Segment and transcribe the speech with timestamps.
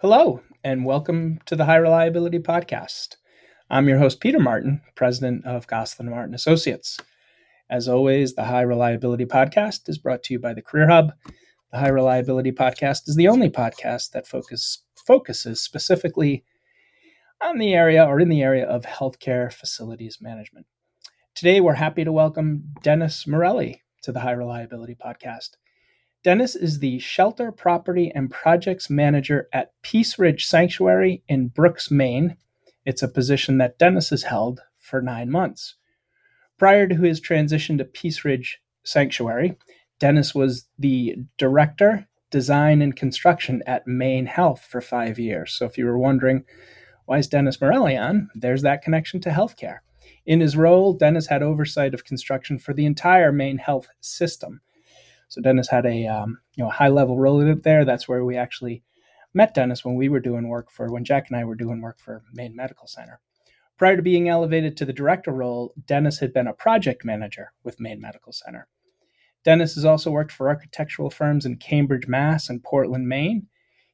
[0.00, 3.16] Hello, and welcome to the High Reliability Podcast.
[3.70, 6.98] I'm your host, Peter Martin, president of Goslin Martin Associates.
[7.70, 11.14] As always, the High Reliability Podcast is brought to you by the Career Hub.
[11.72, 16.44] The High Reliability Podcast is the only podcast that focus, focuses specifically
[17.42, 20.66] on the area or in the area of healthcare facilities management.
[21.34, 25.52] Today, we're happy to welcome Dennis Morelli to the High Reliability Podcast.
[26.26, 32.36] Dennis is the Shelter Property and Projects Manager at Peace Ridge Sanctuary in Brooks, Maine.
[32.84, 35.76] It's a position that Dennis has held for nine months.
[36.58, 39.56] Prior to his transition to Peace Ridge Sanctuary,
[40.00, 45.52] Dennis was the Director, Design and Construction at Maine Health for five years.
[45.52, 46.44] So if you were wondering,
[47.04, 48.30] why is Dennis Morelli on?
[48.34, 49.78] There's that connection to healthcare.
[50.26, 54.60] In his role, Dennis had oversight of construction for the entire Maine Health system
[55.28, 57.84] so Dennis had a um, you know high level relative there.
[57.84, 58.82] That's where we actually
[59.34, 61.98] met Dennis when we were doing work for when Jack and I were doing work
[61.98, 63.20] for Maine Medical Center.
[63.78, 67.78] Prior to being elevated to the director role, Dennis had been a project manager with
[67.78, 68.68] Maine Medical Center.
[69.44, 72.48] Dennis has also worked for architectural firms in Cambridge, Mass.
[72.48, 73.46] and Portland, Maine.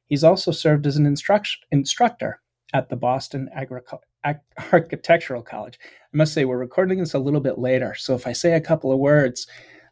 [0.05, 2.41] He's also served as an instruct- instructor
[2.73, 3.49] at the Boston
[4.71, 5.79] Architectural College.
[5.83, 8.61] I must say, we're recording this a little bit later, so if I say a
[8.61, 9.45] couple of words,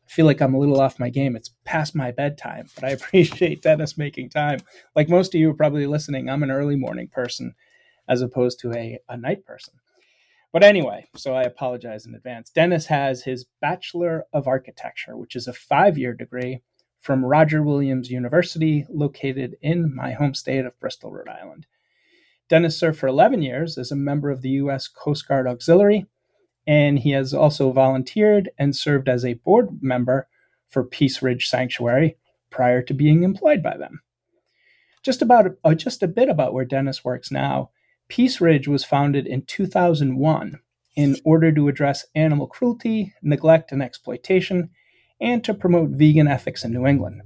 [0.08, 1.36] feel like I'm a little off my game.
[1.36, 4.60] It's past my bedtime, but I appreciate Dennis making time.
[4.96, 7.56] Like most of you are probably listening, I'm an early morning person
[8.08, 9.76] as opposed to a, a night person.
[10.52, 12.50] But anyway, so I apologize in advance.
[12.50, 16.62] Dennis has his Bachelor of Architecture, which is a five year degree
[17.00, 21.68] from Roger Williams University, located in my home state of Bristol, Rhode Island.
[22.50, 24.90] Dennis served for 11 years as a member of the U.S.
[24.90, 26.06] Coast Guard Auxiliary
[26.68, 30.28] and he has also volunteered and served as a board member
[30.68, 32.18] for Peace Ridge Sanctuary
[32.50, 34.02] prior to being employed by them.
[35.04, 37.72] Just about uh, just a bit about where Dennis works now.
[38.08, 40.60] Peace Ridge was founded in 2001
[40.96, 44.70] in order to address animal cruelty, neglect, and exploitation,
[45.20, 47.22] and to promote vegan ethics in New England.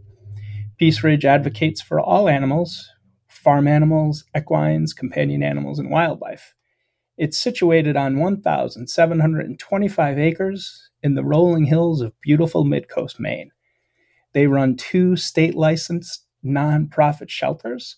[0.78, 2.90] Peace Ridge advocates for all animals,
[3.28, 6.54] farm animals, equines, companion animals, and wildlife.
[7.18, 13.52] It's situated on 1,725 acres in the rolling hills of beautiful Midcoast, Maine.
[14.34, 17.96] They run two state licensed nonprofit shelters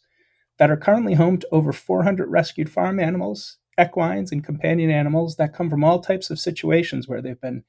[0.57, 5.53] that are currently home to over 400 rescued farm animals, equines, and companion animals that
[5.53, 7.63] come from all types of situations where they've been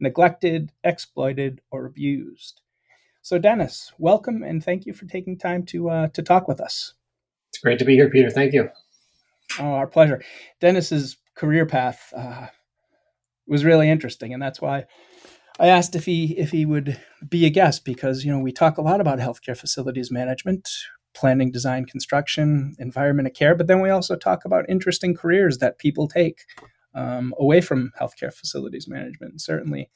[0.00, 2.60] neglected, exploited, or abused.
[3.20, 6.94] So, Dennis, welcome and thank you for taking time to uh, to talk with us.
[7.50, 8.30] It's great to be here, Peter.
[8.30, 8.68] Thank you.
[9.58, 10.22] Oh, our pleasure.
[10.60, 12.48] Dennis's career path uh,
[13.46, 14.84] was really interesting, and that's why
[15.58, 18.78] I asked if he if he would be a guest because you know we talk
[18.78, 20.68] a lot about healthcare facilities management,
[21.14, 25.78] planning, design, construction, environment of care, but then we also talk about interesting careers that
[25.78, 26.40] people take
[26.94, 29.32] um, away from healthcare facilities management.
[29.32, 29.90] And certainly,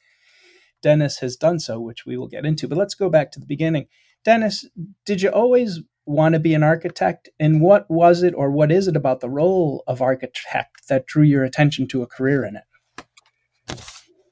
[0.81, 2.67] Dennis has done so, which we will get into.
[2.67, 3.87] But let's go back to the beginning.
[4.23, 4.65] Dennis,
[5.05, 7.29] did you always want to be an architect?
[7.39, 11.23] And what was it or what is it about the role of architect that drew
[11.23, 12.63] your attention to a career in it?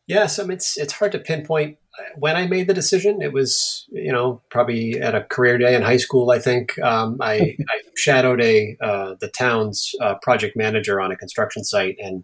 [0.08, 1.78] Yes, I mean, it's it's hard to pinpoint
[2.18, 3.22] when I made the decision.
[3.22, 6.32] It was you know probably at a career day in high school.
[6.32, 11.18] I think um, I, I, shadowed a uh, the town's uh, project manager on a
[11.18, 12.24] construction site, and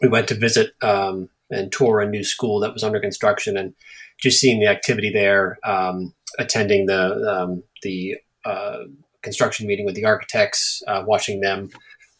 [0.00, 3.74] we went to visit um, and tour a new school that was under construction, and
[4.20, 8.78] just seeing the activity there, um, attending the um, the uh,
[9.22, 11.70] construction meeting with the architects, uh, watching them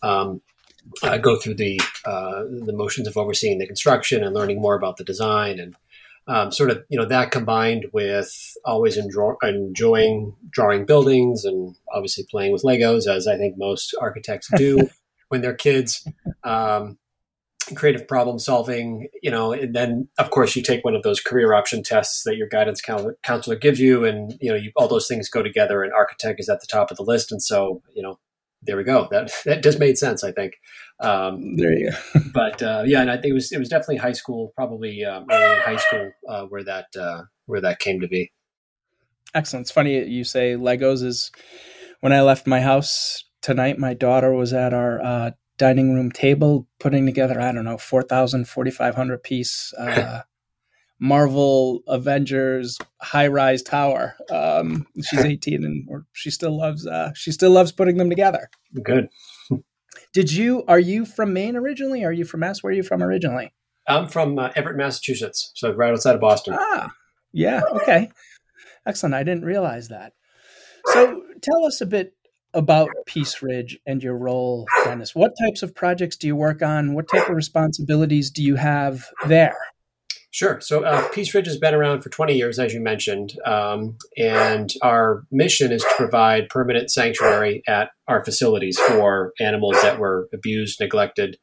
[0.03, 0.41] um,
[1.03, 4.97] uh, go through the uh, the motions of overseeing the construction and learning more about
[4.97, 5.77] the design and
[6.29, 12.25] um, sort of you know that combined with always enjoy, enjoying drawing buildings and obviously
[12.31, 14.89] playing with Legos as I think most architects do
[15.29, 16.07] when they're kids.
[16.45, 16.99] Um,
[17.75, 21.55] creative problem solving, you know, and then of course you take one of those career
[21.55, 22.83] option tests that your guidance
[23.23, 26.49] counselor gives you, and you know, you, all those things go together, and architect is
[26.49, 28.19] at the top of the list, and so you know,
[28.63, 29.09] there we go.
[29.11, 30.55] That that just made sense, I think.
[31.01, 32.21] Um, there you go.
[32.35, 35.27] but uh, yeah, and I think it was it was definitely high school, probably um,
[35.31, 38.33] early in high school, uh, where that uh, where that came to be.
[39.35, 39.65] Excellent.
[39.65, 41.31] It's funny you say Legos is
[42.01, 43.79] when I left my house tonight.
[43.79, 45.31] My daughter was at our uh,
[45.63, 50.23] dining room table, putting together, I don't know, 4,000, 4,500 piece uh,
[50.99, 54.17] Marvel Avengers high rise tower.
[54.29, 58.51] Um, she's 18 and or she still loves, uh, she still loves putting them together.
[58.83, 59.09] Good.
[60.13, 62.05] Did you, are you from Maine originally?
[62.05, 62.61] Are you from Mass?
[62.63, 63.53] Where are you from originally?
[63.87, 65.53] I'm from uh, Everett, Massachusetts.
[65.55, 66.57] So right outside of Boston.
[66.59, 66.93] Ah,
[67.33, 67.63] yeah.
[67.71, 68.11] Okay.
[68.85, 69.15] Excellent.
[69.15, 70.15] I didn't realize that.
[70.87, 72.15] So tell us a bit
[72.55, 75.15] about Peace Ridge and your role, Dennis.
[75.15, 76.95] What types of projects do you work on?
[76.95, 79.57] What type of responsibilities do you have there?
[80.33, 80.63] Sure.
[80.63, 84.73] So uh, Peace Ridge has been around for 20 years, as you mentioned, um, and
[84.81, 90.81] our mission is to provide permanent sanctuary at our facilities for animals that were abused,
[90.81, 91.37] neglected,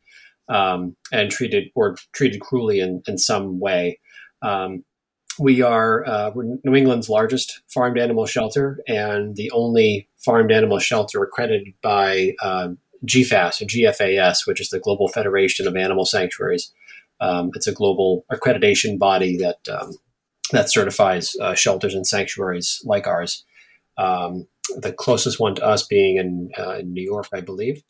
[0.50, 4.00] um, and treated or treated cruelly in, in some way.
[4.42, 4.84] Um,
[5.38, 11.24] we are uh, New England's largest farmed animal shelter and the only farmed animal shelter
[11.24, 12.70] accredited by uh,
[13.06, 16.74] GFAS or GFAS, which is the Global Federation of Animal Sanctuaries.
[17.22, 19.98] Um, it's a global accreditation body that um,
[20.52, 23.46] that certifies uh, shelters and sanctuaries like ours.
[23.98, 27.84] Um, the closest one to us being in, uh, in New York, I believe.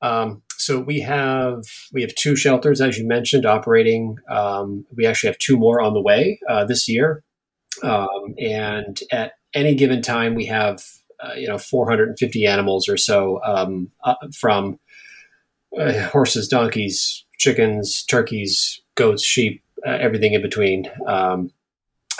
[0.00, 4.16] Um, so we have we have two shelters, as you mentioned, operating.
[4.30, 7.24] Um, we actually have two more on the way uh, this year,
[7.82, 10.84] um, and at any given time, we have
[11.20, 14.78] uh, you know 450 animals or so um, uh, from
[15.78, 20.90] uh, horses, donkeys, chickens, turkeys, goats, sheep, uh, everything in between.
[21.06, 21.50] Um,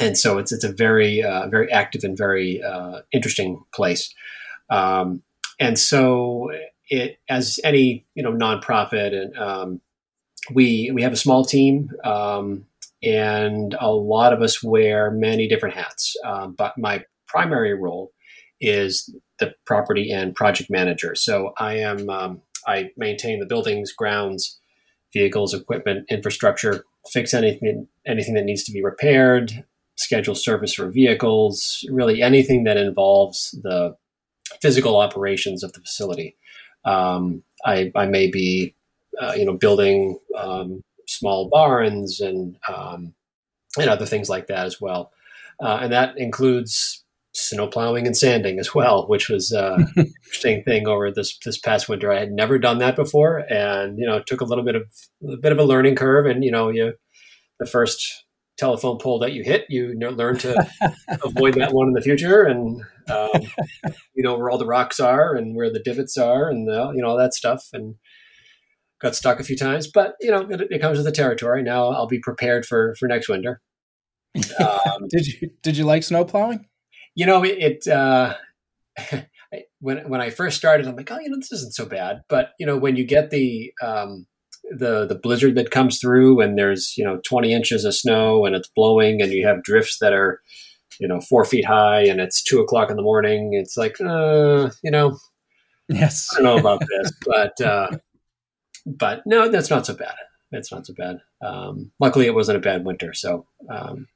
[0.00, 4.14] and so it's it's a very uh, very active and very uh, interesting place.
[4.70, 5.22] Um,
[5.58, 6.50] and so
[6.88, 9.80] it as any you know nonprofit and um,
[10.52, 12.64] we we have a small team um,
[13.02, 16.16] and a lot of us wear many different hats.
[16.24, 18.12] Um, but my primary role
[18.60, 21.14] is the property and project manager.
[21.14, 24.58] So I am um, I maintain the buildings, grounds,
[25.12, 29.64] vehicles, equipment, infrastructure, fix anything anything that needs to be repaired,
[29.96, 33.96] schedule service for vehicles, really anything that involves the
[34.62, 36.36] physical operations of the facility.
[36.84, 38.74] Um, I, I may be,
[39.20, 43.14] uh, you know, building um, small barns and um,
[43.78, 45.12] and other things like that as well,
[45.60, 47.04] uh, and that includes
[47.38, 51.58] snow plowing and sanding as well, which was uh, an interesting thing over this this
[51.58, 52.12] past winter.
[52.12, 54.82] I had never done that before, and you know, it took a little bit of
[55.22, 56.26] a bit of a learning curve.
[56.26, 56.94] And you know, you
[57.58, 58.24] the first
[58.58, 60.68] telephone pole that you hit, you learn to
[61.24, 63.42] avoid that one in the future, and um,
[64.14, 67.02] you know where all the rocks are and where the divots are, and the, you
[67.02, 67.94] know all that stuff, and
[69.00, 69.86] got stuck a few times.
[69.86, 71.62] But you know, it, it comes with the territory.
[71.62, 73.60] Now I'll be prepared for for next winter.
[74.60, 76.66] Um, did you did you like snow plowing?
[77.18, 78.34] You know, it, it uh,
[79.80, 82.22] when when I first started, I'm like, oh, you know, this isn't so bad.
[82.28, 84.28] But you know, when you get the um,
[84.70, 88.54] the the blizzard that comes through, and there's you know 20 inches of snow, and
[88.54, 90.40] it's blowing, and you have drifts that are
[91.00, 93.52] you know four feet high, and it's two o'clock in the morning.
[93.52, 95.18] It's like, uh, you know,
[95.88, 97.90] yes, I don't know about this, but uh,
[98.86, 100.14] but no, that's not so bad.
[100.52, 101.18] It's not so bad.
[101.42, 104.06] Um, luckily, it wasn't a bad winter, so um,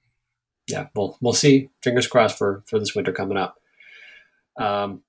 [0.66, 1.70] yeah, we'll we'll see.
[1.82, 3.58] Fingers crossed for for this winter coming up.
[4.58, 5.02] Um,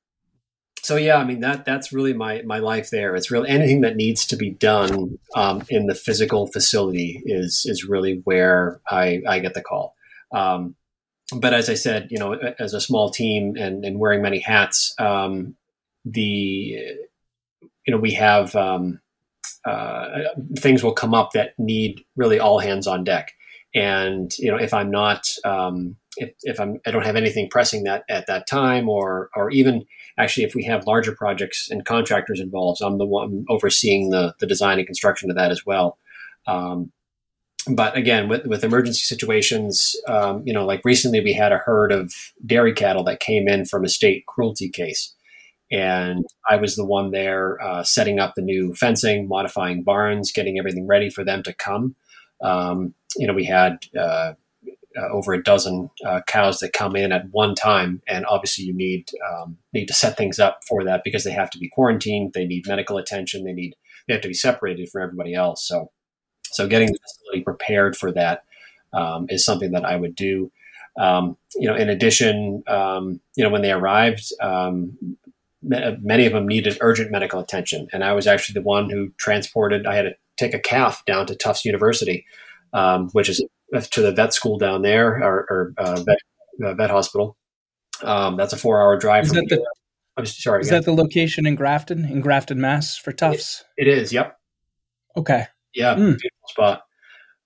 [0.82, 3.16] so yeah, I mean that that's really my my life there.
[3.16, 7.86] It's really anything that needs to be done um, in the physical facility is is
[7.86, 9.96] really where I I get the call.
[10.34, 10.76] Um,
[11.34, 14.94] but as I said, you know, as a small team and, and wearing many hats,
[15.00, 15.56] um,
[16.04, 19.00] the you know we have um,
[19.66, 20.20] uh,
[20.58, 23.34] things will come up that need really all hands on deck.
[23.76, 27.84] And you know, if I'm not, um, if, if I'm, I don't have anything pressing
[27.84, 29.86] that at that time, or or even
[30.18, 34.48] actually, if we have larger projects and contractors involved, I'm the one overseeing the the
[34.48, 35.98] design and construction of that as well.
[36.46, 36.92] Um,
[37.68, 41.92] but again, with, with emergency situations, um, you know, like recently we had a herd
[41.92, 42.14] of
[42.46, 45.16] dairy cattle that came in from a state cruelty case.
[45.72, 50.60] And I was the one there uh, setting up the new fencing, modifying barns, getting
[50.60, 51.96] everything ready for them to come.
[52.44, 54.34] Um, you know, we had uh,
[54.96, 58.74] uh, over a dozen uh, cows that come in at one time, and obviously you
[58.74, 62.34] need um, need to set things up for that because they have to be quarantined,
[62.34, 63.76] they need medical attention, they need
[64.08, 65.68] they have to be separated from everybody else.
[65.68, 65.92] So,
[66.44, 68.44] so getting the facility prepared for that
[68.92, 70.52] um, is something that I would do.
[70.98, 75.18] Um, you know, in addition, um, you know, when they arrived, um,
[75.64, 79.88] many of them needed urgent medical attention, and I was actually the one who transported.
[79.88, 82.26] I had to take a calf down to Tufts University
[82.74, 83.44] um, which is
[83.92, 86.18] to the vet school down there or, or uh, vet,
[86.64, 87.38] uh, vet hospital.
[88.02, 89.26] Um, that's a four hour drive.
[89.26, 89.66] Is from that the,
[90.18, 90.62] I'm sorry.
[90.62, 90.82] Is again.
[90.82, 93.64] that the location in Grafton, in Grafton, Mass for Tufts?
[93.78, 94.12] it, it is.
[94.12, 94.38] Yep.
[95.18, 95.46] Okay.
[95.74, 95.94] Yeah.
[95.94, 96.18] Mm.
[96.20, 96.82] Beautiful spot.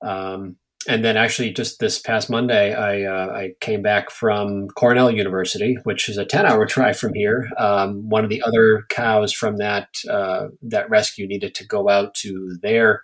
[0.02, 0.56] Um,
[0.88, 5.78] and then actually just this past Monday, I, uh, I came back from Cornell University,
[5.84, 7.50] which is a 10 hour drive from here.
[7.58, 12.14] Um, one of the other cows from that, uh, that rescue needed to go out
[12.16, 13.04] to their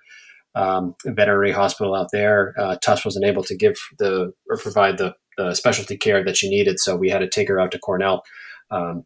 [0.56, 2.54] um, veterinary hospital out there.
[2.58, 6.80] Uh, wasn't able to give the or provide the, the, specialty care that she needed,
[6.80, 8.24] so we had to take her out to Cornell.
[8.70, 9.06] Um,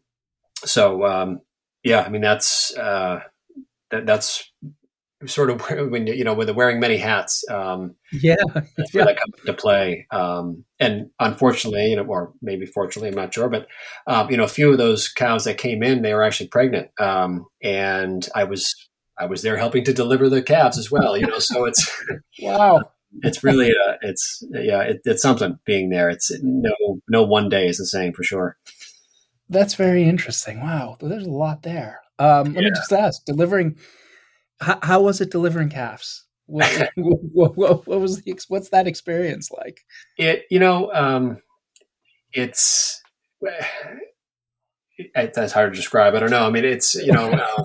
[0.64, 1.40] so um,
[1.82, 3.20] Yeah, I mean that's uh,
[3.90, 4.52] that, that's
[5.26, 5.60] sort of
[5.90, 7.44] when you know when they're wearing many hats.
[7.50, 8.36] Um, yeah,
[8.76, 10.06] that's where that comes into play.
[10.10, 13.66] Um, and unfortunately, you know, or maybe fortunately, I'm not sure, but
[14.06, 16.90] um, you know, a few of those cows that came in, they were actually pregnant,
[17.00, 18.74] um, and I was
[19.18, 21.16] I was there helping to deliver the calves as well.
[21.16, 22.04] You know, so it's
[22.42, 22.80] wow.
[23.22, 26.10] It's really uh, it's yeah it, it's something being there.
[26.10, 28.58] It's no no one day is the same for sure.
[29.48, 30.60] That's very interesting.
[30.60, 32.00] Wow, there's a lot there.
[32.18, 32.68] Um, let yeah.
[32.68, 33.78] me just ask: delivering,
[34.60, 36.24] how, how, was it delivering calves?
[36.46, 39.80] What, what, what, what, was the what's that experience like?
[40.16, 41.38] It you know um,
[42.32, 43.02] it's
[44.98, 46.14] it, that's hard to describe.
[46.14, 46.46] I don't know.
[46.46, 47.64] I mean, it's you know um,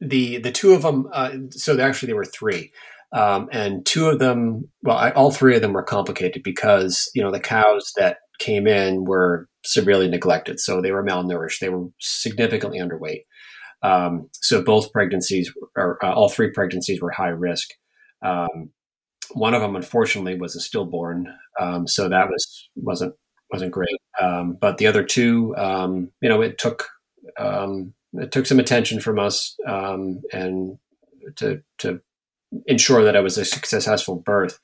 [0.00, 1.08] the the two of them.
[1.12, 2.72] Uh, so actually there were three.
[3.14, 7.22] Um, and two of them, well, I, all three of them were complicated because you
[7.22, 11.58] know the cows that came in were severely neglected, so they were malnourished.
[11.60, 13.24] They were significantly underweight.
[13.82, 17.70] Um, so both pregnancies, or uh, all three pregnancies, were high risk.
[18.24, 18.70] Um,
[19.32, 21.26] one of them, unfortunately, was a stillborn,
[21.60, 23.14] um, so that was wasn't
[23.50, 23.98] wasn't great.
[24.20, 26.88] Um, but the other two, um, you know, it took
[27.38, 30.78] um, it took some attention from us and
[31.36, 32.00] to to
[32.66, 34.58] ensure that it was a successful birth.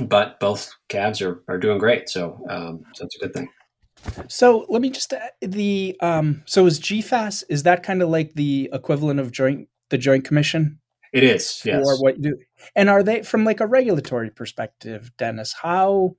[0.00, 2.40] But both calves are, are doing great, so
[2.94, 3.48] so it's a good thing.
[4.28, 8.70] So let me just the um, so is GFAS is that kind of like the
[8.72, 10.78] equivalent of joint the Joint Commission?
[11.12, 11.84] It is, yes.
[11.84, 12.36] Or what you do,
[12.74, 15.54] and are they from like a regulatory perspective, Dennis?
[15.62, 16.16] How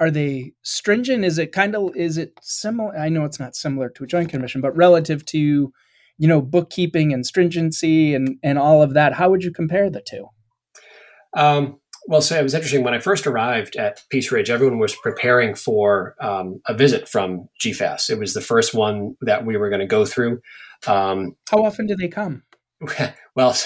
[0.00, 1.24] are they stringent?
[1.24, 2.98] Is it kind of is it similar?
[2.98, 5.72] I know it's not similar to a Joint Commission, but relative to
[6.18, 10.02] you know bookkeeping and stringency and and all of that how would you compare the
[10.02, 10.26] two
[11.36, 12.84] um, well so it was interesting.
[12.84, 17.48] When i first arrived at peace ridge everyone was preparing for um, a visit from
[17.62, 20.40] gfas it was the first one that we were going to go through.
[20.86, 22.42] Um, how often do they come?
[23.36, 23.56] Well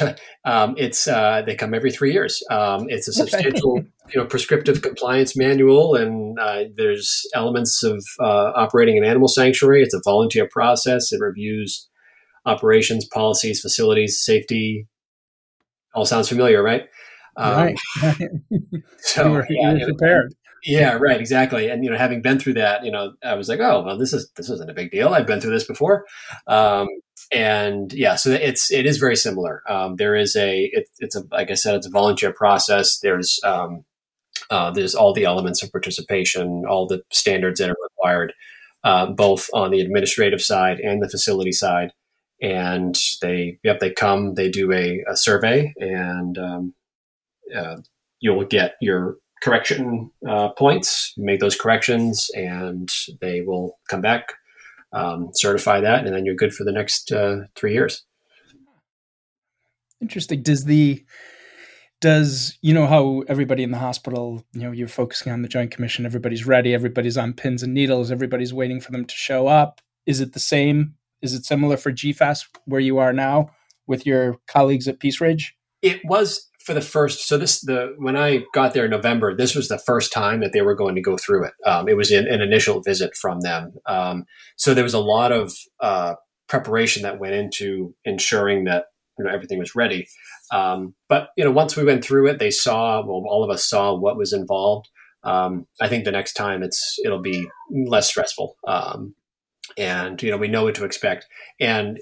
[0.46, 2.42] um, it's uh, they come every three years.
[2.50, 8.52] Um, it's a substantial you know prescriptive compliance manual and uh, there's elements of uh,
[8.56, 9.82] operating an animal sanctuary.
[9.82, 11.12] It's a volunteer process.
[11.12, 11.86] It reviews
[12.46, 14.88] operations, policies, facilities, safety.
[15.94, 16.88] All sounds familiar, right?
[17.38, 17.78] Um, right.
[18.98, 20.34] so were, yeah, you were prepared.
[20.64, 21.70] Yeah, right, exactly.
[21.70, 24.12] And you know, having been through that, you know, I was like, oh, well, this
[24.12, 25.14] is this isn't a big deal.
[25.14, 26.04] I've been through this before,
[26.48, 26.88] um,
[27.32, 29.62] and yeah, so it's it is very similar.
[29.68, 32.98] Um, there is a it, it's a like I said, it's a volunteer process.
[32.98, 33.84] There's um,
[34.50, 38.32] uh, there's all the elements of participation, all the standards that are required,
[38.82, 41.92] uh, both on the administrative side and the facility side
[42.40, 46.74] and they yep they come they do a, a survey and um,
[47.56, 47.76] uh,
[48.20, 51.14] you'll get your correction uh, points.
[51.16, 52.88] Make those corrections and
[53.20, 54.34] they will come back
[54.92, 58.04] um, certify that and then you're good for the next uh, three years.
[60.00, 60.42] Interesting.
[60.42, 61.04] Does the
[62.00, 65.72] does you know how everybody in the hospital you know you're focusing on the joint
[65.72, 69.80] commission everybody's ready everybody's on pins and needles everybody's waiting for them to show up.
[70.06, 70.94] Is it the same?
[71.20, 73.50] Is it similar for GFAS where you are now
[73.86, 75.56] with your colleagues at Peace Ridge?
[75.82, 77.26] It was for the first.
[77.26, 80.52] So this the when I got there in November, this was the first time that
[80.52, 81.54] they were going to go through it.
[81.64, 83.72] Um, it was an, an, initial visit from them.
[83.86, 88.84] Um, so there was a lot of uh, preparation that went into ensuring that
[89.18, 90.06] you know everything was ready.
[90.52, 93.64] Um, but you know once we went through it, they saw well, all of us
[93.64, 94.90] saw what was involved.
[95.24, 98.56] Um, I think the next time it's it'll be less stressful.
[98.66, 99.14] Um,
[99.78, 101.24] and you know we know what to expect.
[101.58, 101.98] And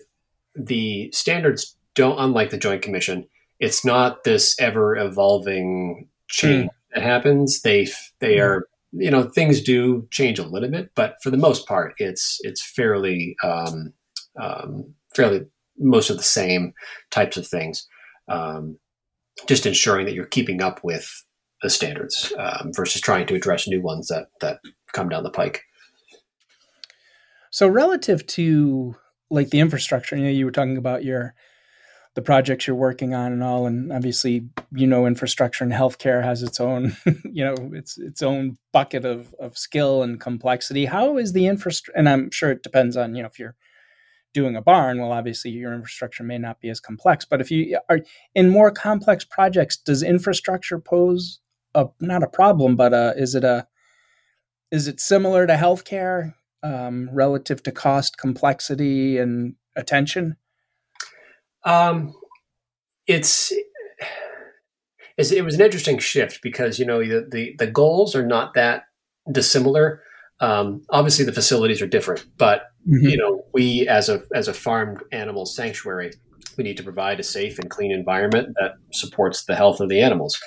[0.56, 3.28] the standards don't, unlike the Joint Commission,
[3.60, 6.94] it's not this ever evolving change mm.
[6.94, 7.62] that happens.
[7.62, 7.88] They
[8.20, 8.44] they mm.
[8.44, 12.38] are you know things do change a little bit, but for the most part, it's
[12.42, 13.92] it's fairly um,
[14.40, 15.46] um, fairly
[15.78, 16.72] most of the same
[17.10, 17.86] types of things.
[18.28, 18.78] Um,
[19.46, 21.25] just ensuring that you're keeping up with
[21.62, 24.60] the standards um, versus trying to address new ones that that
[24.92, 25.62] come down the pike.
[27.50, 28.96] So relative to
[29.30, 31.34] like the infrastructure, you know, you were talking about your
[32.16, 36.42] the projects you're working on and all, and obviously, you know, infrastructure and healthcare has
[36.42, 40.87] its own, you know, its its own bucket of of skill and complexity.
[40.87, 41.96] How is the infrastructure?
[41.96, 43.54] And I'm sure it depends on you know if you're
[44.35, 44.99] doing a barn.
[44.99, 48.00] Well, obviously, your infrastructure may not be as complex, but if you are
[48.35, 51.38] in more complex projects, does infrastructure pose
[51.76, 53.68] a not a problem, but a, is it a
[54.73, 56.32] is it similar to healthcare?
[56.66, 60.37] um, relative to cost, complexity, and attention?
[61.66, 62.14] Um,
[63.06, 63.52] it's,
[65.18, 68.54] it's, it was an interesting shift because you know the, the, the goals are not
[68.54, 68.85] that
[69.30, 70.02] dissimilar.
[70.40, 73.11] Um, obviously, the facilities are different, but Mhm.
[73.11, 76.12] you know, we as a as a farmed animal sanctuary,
[76.56, 80.00] we need to provide a safe and clean environment that supports the health of the
[80.00, 80.38] animals.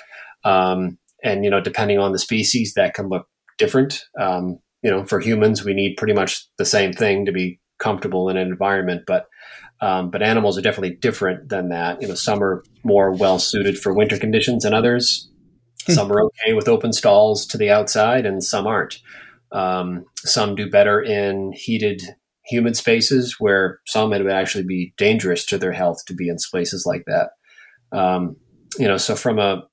[0.44, 3.26] Um, and you know, depending on the species, that can look
[3.58, 4.04] different.
[4.18, 8.30] Um, you know, for humans, we need pretty much the same thing to be comfortable
[8.30, 9.26] in an environment, but
[9.80, 12.00] um, but animals are definitely different than that.
[12.02, 15.28] You know, some are more well suited for winter conditions than others.
[15.86, 15.92] Hmm.
[15.92, 18.98] some are okay with open stalls to the outside, and some aren't.
[19.52, 22.02] Um, some do better in heated,
[22.44, 26.38] humid spaces, where some it would actually be dangerous to their health to be in
[26.38, 27.30] spaces like that.
[27.96, 28.36] Um,
[28.78, 29.64] you know, so from a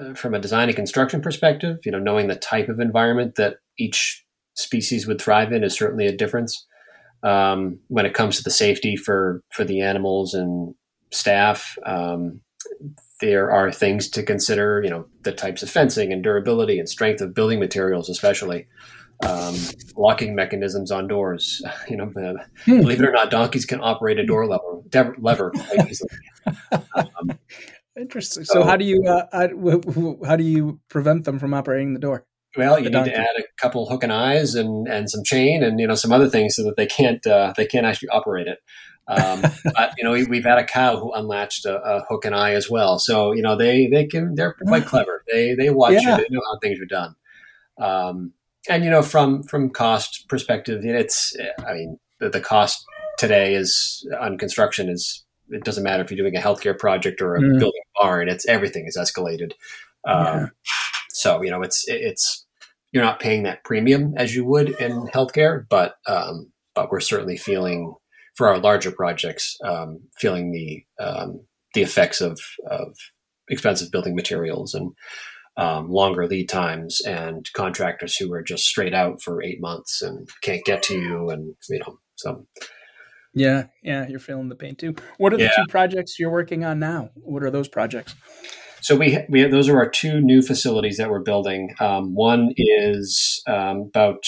[0.00, 3.56] uh, from a design and construction perspective, you know, knowing the type of environment that
[3.78, 6.66] each species would thrive in is certainly a difference.
[7.24, 10.74] Um, when it comes to the safety for for the animals and
[11.10, 12.40] staff, um,
[13.20, 14.82] there are things to consider.
[14.84, 18.66] You know, the types of fencing and durability and strength of building materials, especially
[19.26, 19.54] um,
[19.96, 21.62] locking mechanisms on doors.
[21.88, 22.34] You know, uh,
[22.66, 22.80] Hmm.
[22.80, 26.10] believe it or not, donkeys can operate a door lever dev- lever quite easily.
[26.94, 27.38] Um,
[27.98, 28.44] Interesting.
[28.44, 31.54] So, So- how do you uh, how, w- w- how do you prevent them from
[31.54, 32.26] operating the door?
[32.56, 35.80] Well, you need to add a couple hook and eyes and, and some chain and
[35.80, 38.58] you know some other things so that they can't uh, they can't actually operate it.
[39.08, 39.42] Um,
[39.74, 42.52] but you know we, we've had a cow who unlatched a, a hook and eye
[42.54, 42.98] as well.
[42.98, 45.24] So you know they they can they're quite clever.
[45.30, 46.14] They they watch Yeah.
[46.14, 46.28] it.
[46.28, 47.16] They know how things are done.
[47.78, 48.32] Um,
[48.68, 52.84] and you know from from cost perspective, it's I mean the, the cost
[53.18, 57.36] today is on construction is it doesn't matter if you're doing a healthcare project or
[57.36, 57.58] a Mm.
[57.58, 58.28] building barn.
[58.28, 59.52] It's everything is escalated.
[60.06, 60.46] Um, Yeah.
[61.10, 62.43] So you know it's it's
[62.94, 67.36] you're not paying that premium as you would in healthcare, but um, but we're certainly
[67.36, 67.92] feeling
[68.36, 72.96] for our larger projects, um, feeling the um, the effects of, of
[73.50, 74.92] expensive building materials and
[75.56, 80.28] um, longer lead times and contractors who are just straight out for eight months and
[80.40, 82.46] can't get to you and you know so
[83.34, 84.94] Yeah, yeah, you're feeling the pain too.
[85.18, 85.56] What are the Yeah.
[85.56, 87.10] two projects you're working on now?
[87.14, 88.14] What are those projects?
[88.84, 91.74] So we, we those are our two new facilities that we're building.
[91.80, 94.24] Um, one is um, about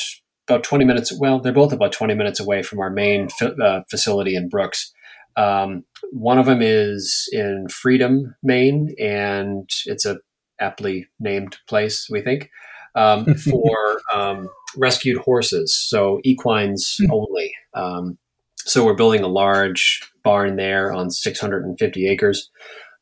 [0.49, 1.12] about twenty minutes.
[1.21, 4.95] Well, they're both about twenty minutes away from our main fa- uh, facility in Brooks.
[5.37, 10.21] Um, one of them is in Freedom, Maine, and it's a
[10.59, 12.49] aptly named place, we think,
[12.95, 17.12] um, for um, rescued horses, so equines Hmm.
[17.12, 17.53] only.
[17.75, 18.16] Um,
[18.57, 22.51] so we're building a large barn there on 650 acres.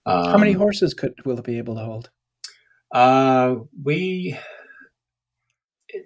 [0.07, 2.11] Um, How many horses could will it be able to hold?
[2.93, 4.38] uh, we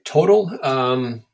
[0.04, 0.50] total.
[0.62, 1.24] Um,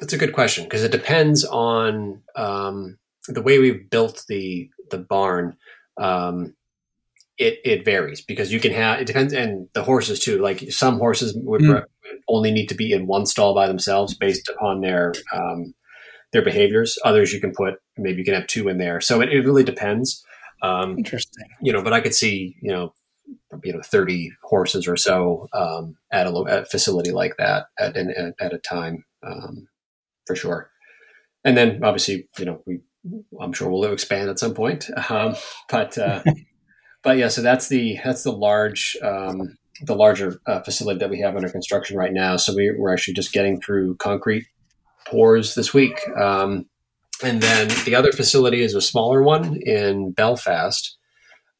[0.00, 4.98] that's a good question because it depends on um, the way we've built the the
[4.98, 5.56] barn.
[6.00, 6.54] Um,
[7.38, 10.38] it it varies because you can have it depends and the horses too.
[10.38, 11.84] Like some horses would Mm.
[12.28, 15.74] only need to be in one stall by themselves based upon their um,
[16.32, 16.98] their behaviors.
[17.04, 19.00] Others you can put maybe you can have two in there.
[19.00, 20.24] So it, it really depends.
[20.62, 21.46] Um, Interesting.
[21.60, 22.94] you know, but I could see, you know,
[23.64, 27.96] you know, 30 horses or so um, at a, at a facility like that at,
[27.96, 29.68] an, at, at a time um,
[30.26, 30.70] for sure.
[31.44, 32.80] And then obviously, you know, we,
[33.40, 34.90] I'm sure we'll expand at some point.
[35.10, 35.34] Um,
[35.68, 36.22] but, uh,
[37.02, 41.20] but yeah, so that's the, that's the large, um, the larger uh, facility that we
[41.20, 42.36] have under construction right now.
[42.36, 44.46] So we, we're actually just getting through concrete
[45.06, 45.98] pours this week.
[46.16, 46.66] Um,
[47.22, 50.96] and then the other facility is a smaller one in Belfast,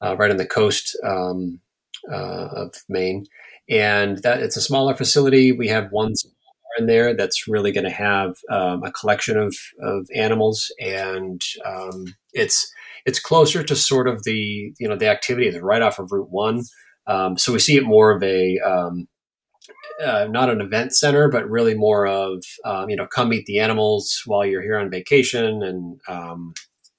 [0.03, 1.61] uh, right on the coast um,
[2.11, 3.27] uh, of Maine.
[3.69, 5.53] And that it's a smaller facility.
[5.53, 6.15] We have one
[6.79, 12.15] in there that's really going to have um, a collection of, of animals, and um,
[12.33, 12.73] it's
[13.07, 16.31] it's closer to sort of the you know the activity is right off of Route
[16.31, 16.63] One.
[17.07, 19.09] Um, so we see it more of a um,
[20.05, 23.59] uh, not an event center, but really more of um, you know come meet the
[23.59, 26.55] animals while you're here on vacation and um,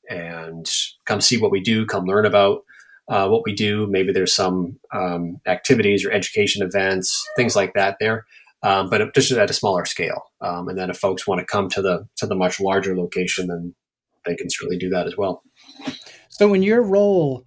[0.09, 0.69] and
[1.05, 2.63] come see what we do, come learn about
[3.09, 3.87] uh, what we do.
[3.87, 8.25] Maybe there's some um, activities or education events, things like that there,
[8.63, 10.23] um, but just at a smaller scale.
[10.41, 13.47] Um, and then if folks want to come to the to the much larger location,
[13.47, 13.73] then
[14.25, 15.43] they can certainly do that as well.
[16.29, 17.45] So, in your role,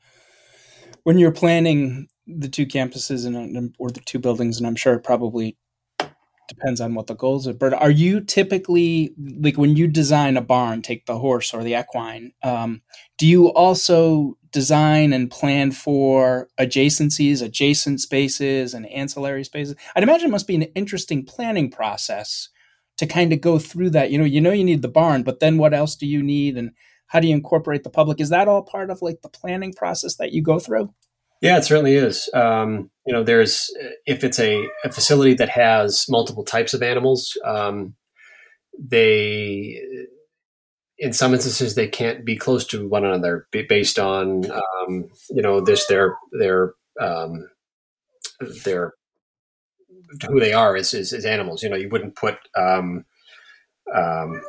[1.04, 5.04] when you're planning the two campuses and or the two buildings, and I'm sure it
[5.04, 5.56] probably
[6.48, 7.54] depends on what the goals are.
[7.54, 11.78] But are you typically like when you design a barn, take the horse or the
[11.78, 12.32] equine?
[12.42, 12.82] Um,
[13.18, 19.74] do you also design and plan for adjacencies, adjacent spaces, and ancillary spaces?
[19.96, 22.48] I'd imagine it must be an interesting planning process
[22.98, 24.10] to kind of go through that.
[24.10, 26.56] You know, you know you need the barn, but then what else do you need,
[26.56, 26.70] and
[27.08, 28.20] how do you incorporate the public?
[28.20, 30.92] Is that all part of like the planning process that you go through?
[31.44, 32.30] Yeah, it certainly is.
[32.32, 33.70] Um, you know, there's
[34.06, 37.94] if it's a, a facility that has multiple types of animals, um,
[38.78, 39.78] they
[40.96, 45.60] in some instances they can't be close to one another based on um, you know
[45.60, 47.46] this their their um,
[48.64, 48.94] their
[50.26, 51.62] who they are as, as, as, animals.
[51.62, 53.04] You know, you wouldn't put um,
[53.94, 54.40] um,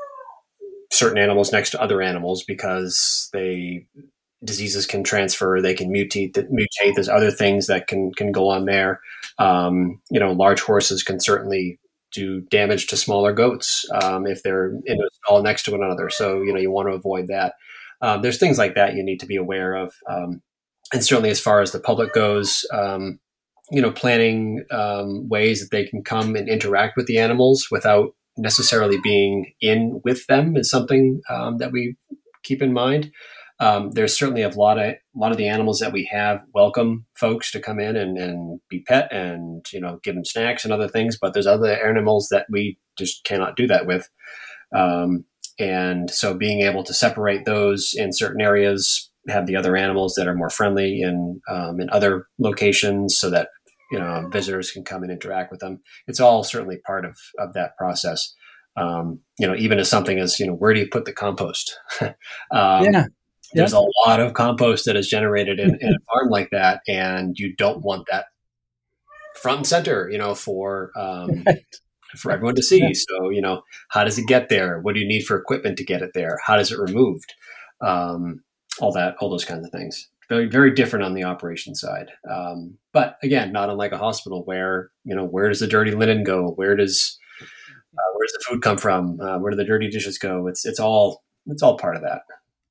[0.93, 3.85] certain animals next to other animals because they
[4.45, 6.33] diseases can transfer, they can mutate.
[6.33, 6.93] Mutate.
[6.95, 9.01] There's other things that can can go on there.
[9.37, 11.79] Um, you know, large horses can certainly
[12.13, 16.09] do damage to smaller goats um, if they're in a stall next to one another.
[16.09, 17.55] So you know, you want to avoid that.
[18.01, 19.93] Um, there's things like that you need to be aware of.
[20.09, 20.41] Um,
[20.93, 23.19] and certainly, as far as the public goes, um,
[23.71, 28.13] you know, planning um, ways that they can come and interact with the animals without
[28.37, 31.21] necessarily being in with them is something
[31.57, 31.95] that we
[32.43, 33.11] keep in mind.
[33.59, 37.05] Um, there's certainly a lot of a lot of the animals that we have welcome
[37.15, 40.73] folks to come in and, and be pet and you know give them snacks and
[40.73, 44.09] other things, but there's other animals that we just cannot do that with.
[44.75, 45.23] Um,
[45.57, 50.27] and so being able to separate those in certain areas, have the other animals that
[50.27, 53.49] are more friendly in um, in other locations, so that
[53.91, 55.81] you know visitors can come and interact with them.
[56.07, 58.33] It's all certainly part of of that process.
[58.77, 61.79] Um, you know, even as something as you know, where do you put the compost?
[62.01, 62.13] um,
[62.51, 63.05] yeah.
[63.53, 67.37] There's a lot of compost that is generated in, in, a farm like that, and
[67.37, 68.25] you don't want that
[69.35, 70.09] front and center.
[70.09, 71.63] You know, for um, right.
[72.17, 72.81] for everyone to see.
[72.81, 72.89] Yeah.
[72.93, 74.79] So, you know, how does it get there?
[74.81, 76.39] What do you need for equipment to get it there?
[76.45, 77.33] How does it removed?
[77.81, 78.43] Um,
[78.79, 82.11] all that, all those kinds of things very very different on the operation side.
[82.29, 86.23] Um, but again, not unlike a hospital where you know where does the dirty linen
[86.23, 86.51] go?
[86.51, 89.19] Where does uh, where does the food come from?
[89.19, 90.47] Uh, where do the dirty dishes go?
[90.47, 92.21] It's it's all it's all part of that.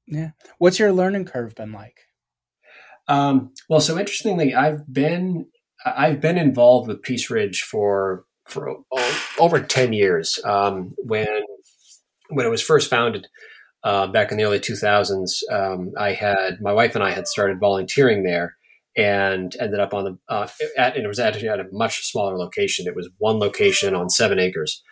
[0.07, 0.31] Yeah.
[0.59, 1.99] What's your learning curve been like?
[3.09, 5.47] Um, well, so interestingly, I've been
[5.85, 8.77] I've been involved with Peace Ridge for for
[9.39, 10.41] over ten years.
[10.45, 11.27] Um, when
[12.31, 13.27] when it was first founded,
[13.85, 17.61] uh, back in the early 2000s, um, I had my wife and I had started
[17.61, 18.57] volunteering there
[18.97, 22.39] and ended up on the uh, at, and it was actually at a much smaller
[22.39, 22.87] location.
[22.87, 24.83] It was one location on seven acres,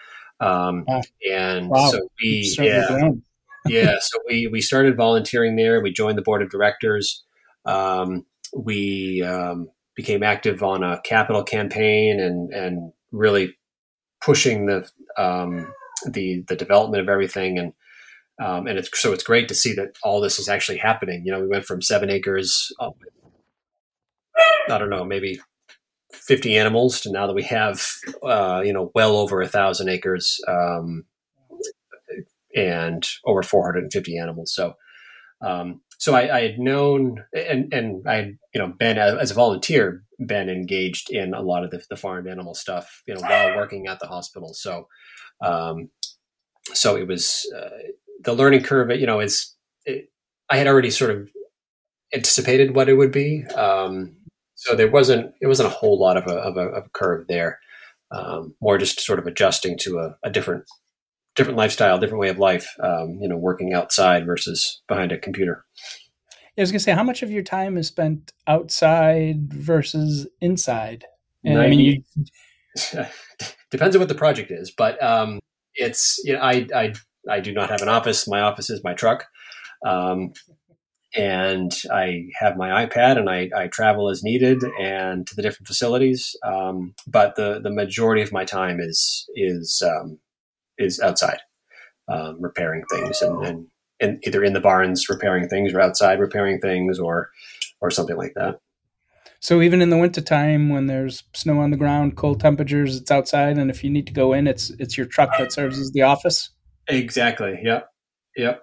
[0.41, 0.85] um,
[1.31, 1.91] and wow.
[1.91, 3.11] so we yeah
[3.67, 5.81] yeah so we we started volunteering there.
[5.81, 7.23] We joined the board of directors.
[7.65, 13.57] Um, we um, became active on a capital campaign and and really
[14.21, 15.73] pushing the um,
[16.07, 17.73] the the development of everything and
[18.43, 21.23] um, and it's so it's great to see that all this is actually happening.
[21.25, 22.97] You know, we went from seven acres, up,
[24.69, 25.41] I don't know, maybe
[26.13, 27.85] 50 animals to now that we have,
[28.23, 31.05] uh, you know, well over a thousand acres um,
[32.55, 34.55] and over 450 animals.
[34.55, 34.75] So,
[35.41, 39.35] um, so I, I, had known and, and I had, you know, been as a
[39.35, 43.57] volunteer, been engaged in a lot of the, the farm animal stuff, you know, while
[43.57, 44.55] working at the hospital.
[44.55, 44.87] So,
[45.43, 45.91] um,
[46.75, 47.71] so it was, uh,
[48.23, 50.11] the learning curve, you know, is it,
[50.49, 51.29] I had already sort of
[52.15, 53.45] anticipated what it would be.
[53.57, 54.17] Um,
[54.55, 57.27] so there wasn't it wasn't a whole lot of a, of a, of a curve
[57.27, 57.59] there.
[58.11, 60.65] Um, more just sort of adjusting to a, a, different
[61.35, 62.69] different lifestyle, different way of life.
[62.83, 65.65] Um, you know, working outside versus behind a computer.
[66.57, 71.07] I was gonna say, how much of your time is spent outside versus inside?
[71.45, 72.03] And, I mean, you...
[73.71, 75.41] depends on what the project is, but um,
[75.75, 76.93] it's you know, I I
[77.29, 78.29] I do not have an office.
[78.29, 79.27] My office is my truck.
[79.87, 80.33] Um,
[81.15, 85.67] and I have my iPad and I, I, travel as needed and to the different
[85.67, 86.35] facilities.
[86.43, 90.19] Um, but the, the majority of my time is is um,
[90.79, 91.39] is outside,
[92.09, 93.67] um, repairing things and, and,
[94.01, 97.31] and, either in the barns repairing things or outside repairing things or
[97.81, 98.59] or something like that.
[99.41, 103.59] So even in the wintertime when there's snow on the ground, cold temperatures, it's outside,
[103.59, 106.03] and if you need to go in, it's it's your truck that serves as the
[106.03, 106.51] office.
[106.89, 107.59] Exactly.
[107.63, 107.89] Yep.
[108.37, 108.63] Yep.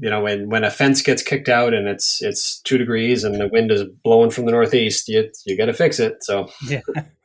[0.00, 3.40] You know, when when a fence gets kicked out and it's it's two degrees and
[3.40, 6.22] the wind is blowing from the northeast, you you got to fix it.
[6.22, 6.80] So yeah.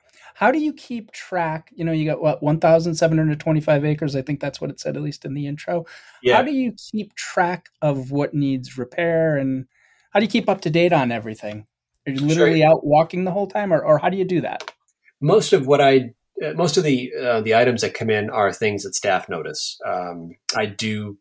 [0.41, 1.69] How do you keep track?
[1.71, 4.15] You know, you got what one thousand seven hundred twenty-five acres.
[4.15, 5.85] I think that's what it said, at least in the intro.
[6.23, 6.37] Yeah.
[6.37, 9.67] How do you keep track of what needs repair and
[10.09, 11.67] how do you keep up to date on everything?
[12.07, 12.69] Are you literally sure.
[12.71, 14.73] out walking the whole time, or, or how do you do that?
[15.21, 18.51] Most of what I uh, most of the uh, the items that come in are
[18.51, 19.77] things that staff notice.
[19.85, 21.19] Um, I do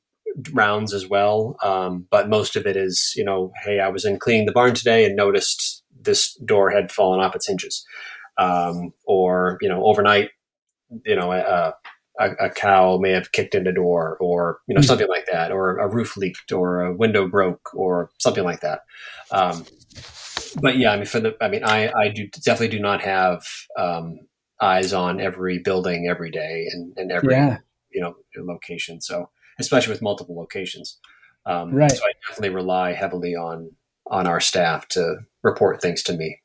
[0.52, 4.18] rounds as well, um, but most of it is you know, hey, I was in
[4.18, 7.84] cleaning the barn today and noticed this door had fallen off its hinges,
[8.40, 10.30] um, or you know, overnight,
[11.04, 11.74] you know, a,
[12.18, 14.86] a, a, cow may have kicked in the door, or you know, mm-hmm.
[14.86, 18.80] something like that, or a roof leaked, or a window broke, or something like that.
[19.30, 19.66] Um,
[20.60, 23.44] but yeah, I mean, for the, I mean, I, I do definitely do not have
[23.78, 24.20] um,
[24.60, 27.58] eyes on every building every day and, and every, yeah.
[27.92, 29.00] you know, location.
[29.00, 30.98] So, especially with multiple locations.
[31.46, 31.90] Um, right.
[31.90, 33.70] So I definitely rely heavily on,
[34.10, 36.40] on our staff to report things to me.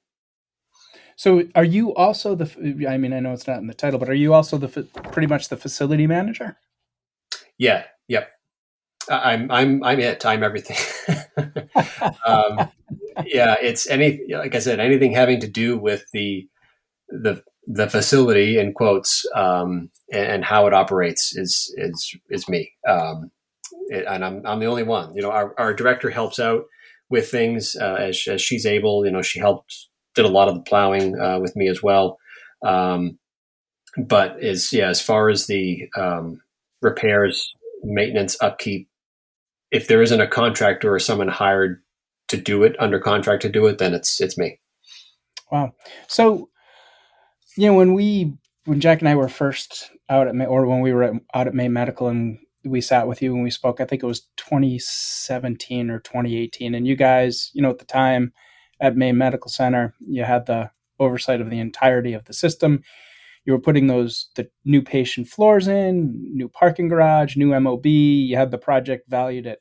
[1.15, 4.09] So are you also the, I mean, I know it's not in the title, but
[4.09, 6.57] are you also the, pretty much the facility manager?
[7.57, 7.85] Yeah.
[8.07, 8.29] Yep.
[9.09, 10.25] I'm I'm I'm it.
[10.25, 10.77] I'm everything.
[12.25, 12.69] um,
[13.25, 16.47] yeah, it's any like I said, anything having to do with the
[17.09, 22.71] the the facility in quotes um, and, and, how it operates is is is me.
[22.87, 23.31] Um,
[23.87, 25.15] it, and I'm I'm the only one.
[25.15, 26.65] You know, our, our director helps out
[27.09, 29.05] with things uh, as as she's able.
[29.05, 32.17] You know, she helped did a lot of the plowing uh, with me as well.
[32.65, 33.19] Um,
[33.97, 36.41] but is yeah, as far as the um,
[36.81, 38.89] repairs, maintenance, upkeep,
[39.71, 41.81] if there isn't a contractor or someone hired
[42.27, 44.59] to do it under contract to do it, then it's it's me.
[45.51, 45.73] Wow.
[46.07, 46.49] So,
[47.55, 48.33] you know, when we
[48.65, 51.47] when Jack and I were first out at May, or when we were at, out
[51.47, 54.27] at Maine Medical and we sat with you and we spoke, I think it was
[54.37, 58.33] 2017 or 2018, and you guys, you know, at the time
[58.79, 62.81] at Maine Medical Center, you had the oversight of the entirety of the system.
[63.45, 67.85] You were putting those the new patient floors in, new parking garage, new MOB.
[67.85, 69.59] You had the project valued at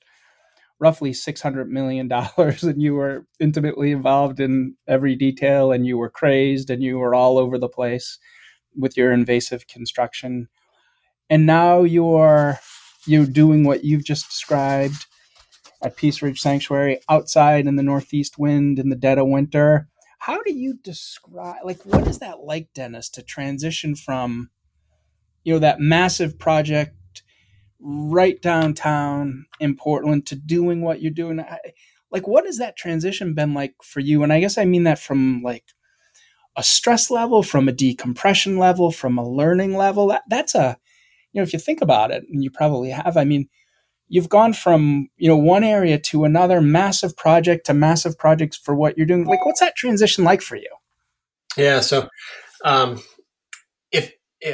[0.81, 6.71] roughly $600 million and you were intimately involved in every detail and you were crazed
[6.71, 8.19] and you were all over the place
[8.77, 10.49] with your invasive construction
[11.31, 12.59] and now you're
[13.07, 15.07] you're doing what you've just described
[15.85, 19.89] at Peace Ridge Sanctuary outside in the northeast wind in the dead of winter.
[20.19, 24.51] How do you describe like what is that like, Dennis, to transition from
[25.45, 27.23] you know that massive project
[27.79, 31.45] right downtown in Portland to doing what you're doing?
[32.11, 34.23] Like what has that transition been like for you?
[34.23, 35.65] And I guess I mean that from like
[36.57, 40.09] a stress level, from a decompression level, from a learning level.
[40.09, 40.79] That, that's a
[41.35, 43.49] you know, if you think about it, and you probably have, I mean,
[44.15, 48.73] you've gone from you know one area to another massive project to massive projects for
[48.73, 49.27] what you're doing.
[49.27, 50.71] Like what's that transition like for you?
[51.57, 52.09] Yeah so
[52.65, 53.01] um
[53.93, 54.13] if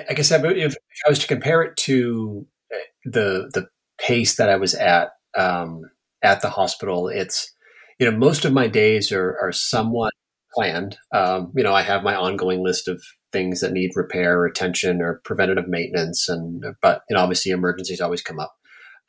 [0.09, 3.69] i guess if, i was to compare it to uh, the the
[3.99, 5.83] pace that i was at um
[6.23, 7.53] at the hospital it's
[7.99, 10.13] you know most of my days are are somewhat
[10.53, 10.99] planned.
[11.13, 15.01] Um you know i have my ongoing list of things that need repair or attention
[15.01, 18.53] or preventative maintenance and but you know obviously emergencies always come up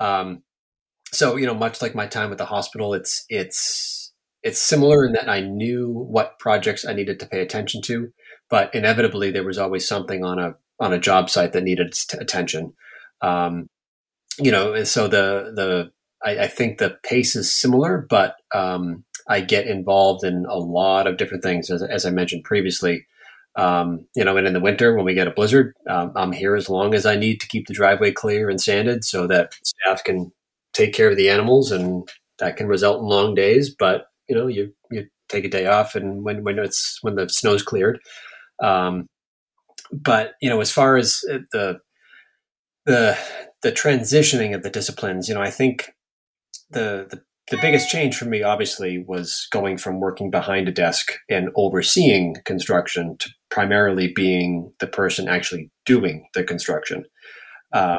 [0.01, 0.43] um,
[1.13, 4.11] so you know, much like my time at the hospital, it's it's
[4.43, 8.11] it's similar in that I knew what projects I needed to pay attention to,
[8.49, 12.73] but inevitably there was always something on a on a job site that needed attention.
[13.21, 13.67] Um,
[14.39, 15.91] you know, and so the the
[16.23, 21.05] I, I, think the pace is similar, but um, I get involved in a lot
[21.05, 23.05] of different things, as, as I mentioned previously.
[23.57, 26.55] Um, you know, and in the winter when we get a blizzard, um, I'm here
[26.55, 30.03] as long as I need to keep the driveway clear and sanded so that staff
[30.03, 30.31] can
[30.73, 32.09] take care of the animals, and
[32.39, 33.73] that can result in long days.
[33.77, 37.27] But you know, you you take a day off, and when when it's when the
[37.29, 37.99] snow's cleared.
[38.61, 39.07] Um,
[39.91, 41.79] but you know, as far as uh, the
[42.85, 43.17] the
[43.63, 45.91] the transitioning of the disciplines, you know, I think
[46.69, 51.13] the the the biggest change for me, obviously, was going from working behind a desk
[51.29, 57.05] and overseeing construction to primarily being the person actually doing the construction.
[57.71, 57.97] Uh,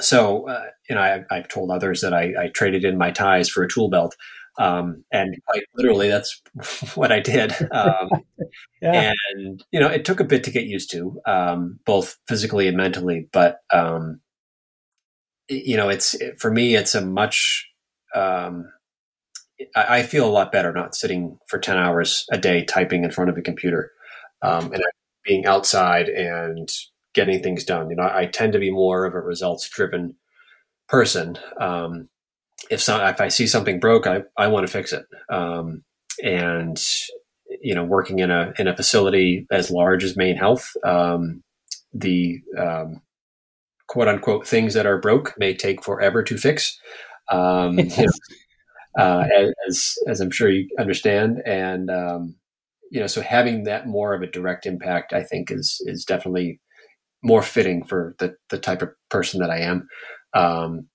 [0.00, 3.48] so, uh, you know, I, have told others that I, I, traded in my ties
[3.48, 4.16] for a tool belt.
[4.58, 6.40] Um, and quite literally, that's
[6.94, 7.52] what I did.
[7.72, 8.08] Um,
[8.82, 9.12] yeah.
[9.34, 12.76] And, you know, it took a bit to get used to, um, both physically and
[12.76, 13.28] mentally.
[13.32, 14.20] But, um,
[15.48, 17.66] you know, it's for me, it's a much
[18.14, 18.66] um,
[19.74, 23.10] I, I, feel a lot better not sitting for 10 hours a day typing in
[23.10, 23.92] front of a computer
[24.42, 24.82] um, and
[25.24, 26.68] being outside and
[27.14, 27.90] getting things done.
[27.90, 30.14] You know, I, I tend to be more of a results driven
[30.88, 31.38] person.
[31.58, 32.08] Um,
[32.70, 35.04] if so, if I see something broke, I, I want to fix it.
[35.30, 35.82] Um,
[36.22, 36.82] and
[37.62, 41.42] you know, working in a in a facility as large as Maine Health, um,
[41.92, 43.02] the um,
[43.88, 46.78] quote unquote things that are broke may take forever to fix
[47.30, 48.12] um, you know,
[48.98, 49.26] uh,
[49.68, 52.34] as as I'm sure you understand, and um,
[52.90, 56.60] you know, so having that more of a direct impact, I think, is is definitely
[57.22, 59.88] more fitting for the the type of person that I am.
[60.34, 60.88] Um,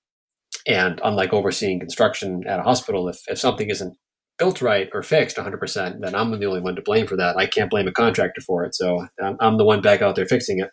[0.68, 3.96] and unlike overseeing construction at a hospital, if if something isn't
[4.38, 7.38] built right or fixed 100%, then I'm the only one to blame for that.
[7.38, 8.76] I can't blame a contractor for it.
[8.76, 10.70] So I'm, I'm the one back out there fixing it.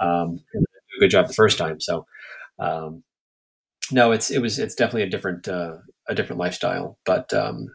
[0.00, 0.64] Um, and
[0.96, 1.80] a good job the first time.
[1.80, 2.06] So,
[2.58, 3.02] um,
[3.90, 5.76] no, it's it was it's definitely a different uh,
[6.08, 7.68] a different lifestyle, but um,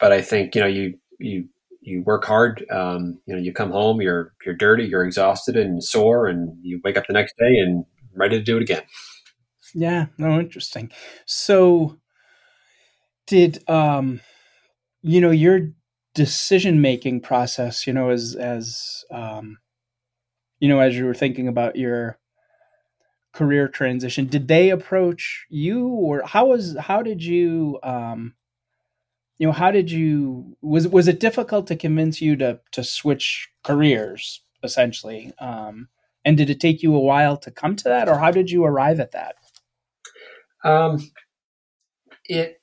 [0.00, 1.48] but I think you know you you
[1.82, 2.64] you work hard.
[2.70, 6.80] Um, you know, you come home, you're you're dirty, you're exhausted and sore, and you
[6.84, 8.82] wake up the next day and ready to do it again.
[9.74, 10.90] Yeah, no, interesting.
[11.26, 11.98] So,
[13.26, 14.20] did um,
[15.02, 15.70] you know your
[16.14, 17.86] decision making process?
[17.86, 19.58] You know, as as um,
[20.60, 22.18] you know, as you were thinking about your
[23.32, 28.34] career transition, did they approach you, or how was how did you um,
[29.38, 33.48] you know, how did you was was it difficult to convince you to to switch
[33.64, 35.32] careers essentially?
[35.38, 35.88] Um,
[36.24, 38.64] and did it take you a while to come to that, or how did you
[38.64, 39.34] arrive at that?
[40.64, 41.10] Um,
[42.26, 42.60] it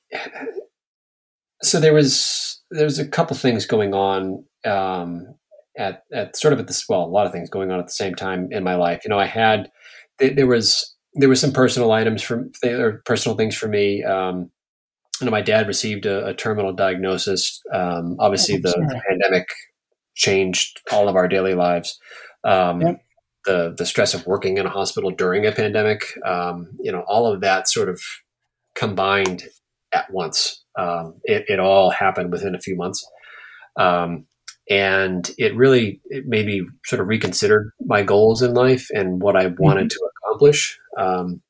[1.62, 5.34] so there was there was a couple things going on um,
[5.76, 7.92] at at sort of at this well a lot of things going on at the
[7.92, 9.02] same time in my life.
[9.04, 9.70] You know, I had
[10.18, 14.02] there was there was some personal items from or personal things for me.
[14.04, 14.50] Um,
[15.20, 17.60] you know, my dad received a, a terminal diagnosis.
[17.72, 19.48] Um, obviously, oh, the, the, pandemic
[20.14, 21.98] changed all of our daily lives.
[22.44, 23.04] Um, yep.
[23.46, 27.26] The the stress of working in a hospital during a pandemic, um, you know, all
[27.26, 28.00] of that sort of
[28.74, 29.44] combined
[29.92, 30.62] at once.
[30.78, 33.04] Um, it, it, all happened within a few months,
[33.78, 34.26] um,
[34.68, 39.36] and it really it made me sort of reconsider my goals in life and what
[39.36, 39.88] I wanted mm-hmm.
[39.88, 40.78] to accomplish.
[40.98, 41.42] Um,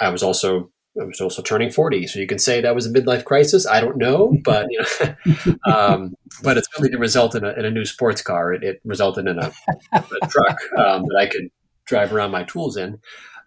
[0.00, 0.70] I was also
[1.00, 2.06] I was also turning 40.
[2.06, 3.66] So you can say that was a midlife crisis.
[3.66, 7.64] I don't know, but you know, um, but it certainly didn't result in a, in
[7.64, 8.52] a new sports car.
[8.52, 9.52] It, it resulted in a,
[9.92, 11.48] a truck um, that I could
[11.86, 12.98] drive around my tools in.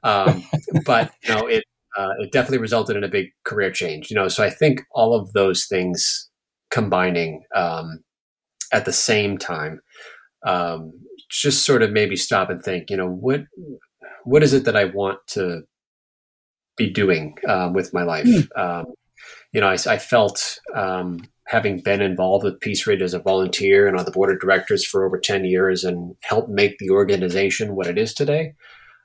[0.04, 0.44] Um,
[0.86, 1.64] but you know, it
[1.98, 4.10] uh, it definitely resulted in a big career change.
[4.10, 6.30] You know, so I think all of those things
[6.70, 8.00] combining um,
[8.72, 9.82] at the same time
[10.46, 10.94] um,
[11.30, 12.90] just sort of maybe stop and think.
[12.90, 13.42] You know, what
[14.24, 15.62] what is it that I want to
[16.86, 18.26] be doing um, with my life.
[18.26, 18.48] Mm.
[18.58, 18.86] Um,
[19.54, 23.88] you know, I, I felt um, having been involved with Peace Ridge as a volunteer
[23.88, 27.76] and on the board of directors for over 10 years and helped make the organization
[27.76, 28.54] what it is today,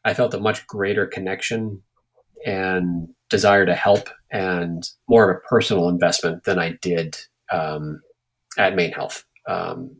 [0.05, 1.83] I felt a much greater connection
[2.47, 7.17] and desire to help and more of a personal investment than I did
[7.51, 8.01] um,
[8.57, 9.25] at Maine Health.
[9.49, 9.97] Um,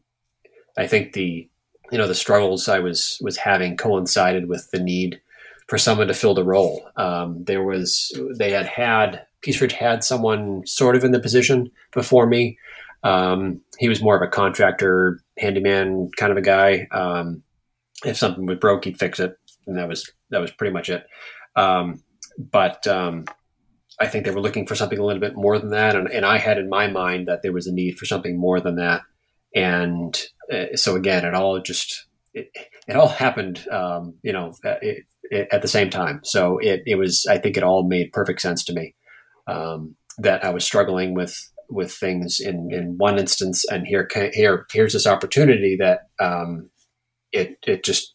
[0.79, 1.49] I think the
[1.91, 5.21] you know the struggles I was was having coincided with the need
[5.67, 6.89] for someone to fill the role.
[6.97, 11.71] Um, there was they had had Peace Ridge had someone sort of in the position
[11.93, 12.59] before me.
[13.03, 16.89] Um, he was more of a contractor, handyman kind of a guy.
[16.91, 17.43] Um,
[18.05, 21.07] if something was broke, he'd fix it, and that was that was pretty much it.
[21.55, 22.03] Um,
[22.39, 23.25] but um,
[24.01, 26.27] I think they were looking for something a little bit more than that, and, and
[26.27, 29.03] I had in my mind that there was a need for something more than that.
[29.55, 30.21] And
[30.53, 32.51] uh, so again, it all just it,
[32.87, 36.21] it all happened, um, you know, uh, it, at the same time.
[36.25, 38.95] So it, it was, I think it all made perfect sense to me
[39.47, 41.37] um, that I was struggling with
[41.69, 46.71] with things in, in one instance, and here here here's this opportunity that um,
[47.33, 48.15] it it just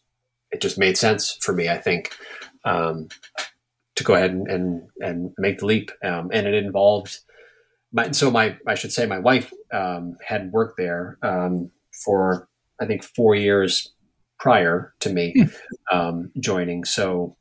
[0.50, 1.68] it just made sense for me.
[1.68, 2.16] I think
[2.64, 3.08] um,
[3.96, 7.18] to go ahead and, and, and make the leap, um, and it involved.
[7.92, 11.70] My, so my I should say my wife um, had worked there um,
[12.04, 12.48] for
[12.80, 13.92] I think four years
[14.42, 15.96] prior to me hmm.
[15.96, 16.84] um, joining.
[16.84, 17.36] So,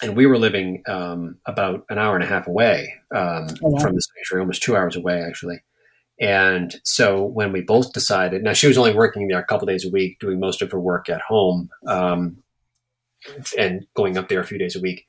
[0.00, 3.80] and we were living um, about an hour and a half away um, oh, wow.
[3.80, 5.58] from the sanctuary, almost two hours away, actually.
[6.20, 9.84] And so when we both decided, now she was only working there a couple days
[9.84, 12.36] a week, doing most of her work at home, um,
[13.58, 15.04] and going up there a few days a week.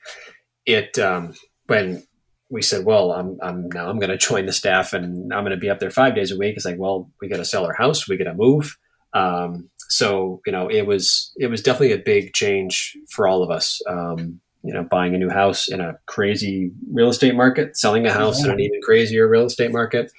[0.66, 1.34] It um,
[1.68, 2.04] when
[2.50, 5.52] we said, well, I'm, I'm now I'm going to join the staff and I'm going
[5.52, 6.56] to be up there five days a week.
[6.56, 8.76] It's like, well, we got to sell our house, we got to move.
[9.18, 13.50] Um, so you know, it was it was definitely a big change for all of
[13.50, 13.82] us.
[13.90, 18.12] Um, you know, buying a new house in a crazy real estate market, selling a
[18.12, 18.46] house yeah.
[18.46, 20.12] in an even crazier real estate market,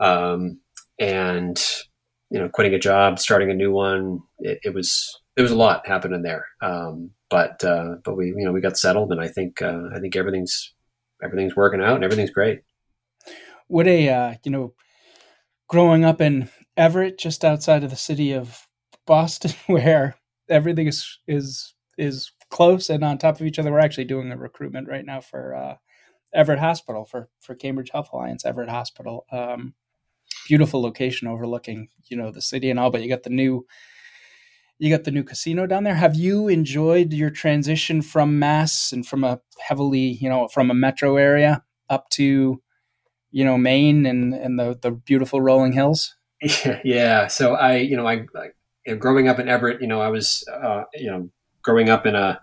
[0.00, 0.60] um,
[0.98, 1.60] and
[2.30, 4.20] you know, quitting a job, starting a new one.
[4.38, 6.46] It, it was it was a lot happening there.
[6.62, 10.00] Um, but uh, but we you know we got settled, and I think uh, I
[10.00, 10.72] think everything's
[11.22, 12.60] everything's working out and everything's great.
[13.66, 14.74] What a uh, you know,
[15.68, 18.68] growing up in Everett, just outside of the city of
[19.06, 20.14] Boston, where
[20.48, 23.72] everything is is is close and on top of each other.
[23.72, 25.74] We're actually doing a recruitment right now for uh,
[26.32, 29.26] Everett Hospital for for Cambridge Health Alliance Everett Hospital.
[29.32, 29.74] Um,
[30.46, 33.66] beautiful location overlooking you know the city and all, but you got the new
[34.78, 35.96] you got the new casino down there.
[35.96, 40.74] Have you enjoyed your transition from Mass and from a heavily you know from a
[40.74, 42.62] metro area up to
[43.32, 46.14] you know Maine and and the the beautiful rolling hills?
[46.42, 47.26] Yeah, yeah.
[47.26, 48.50] So I, you know, I, I
[48.86, 51.28] you know, growing up in Everett, you know, I was, uh, you know,
[51.62, 52.40] growing up in a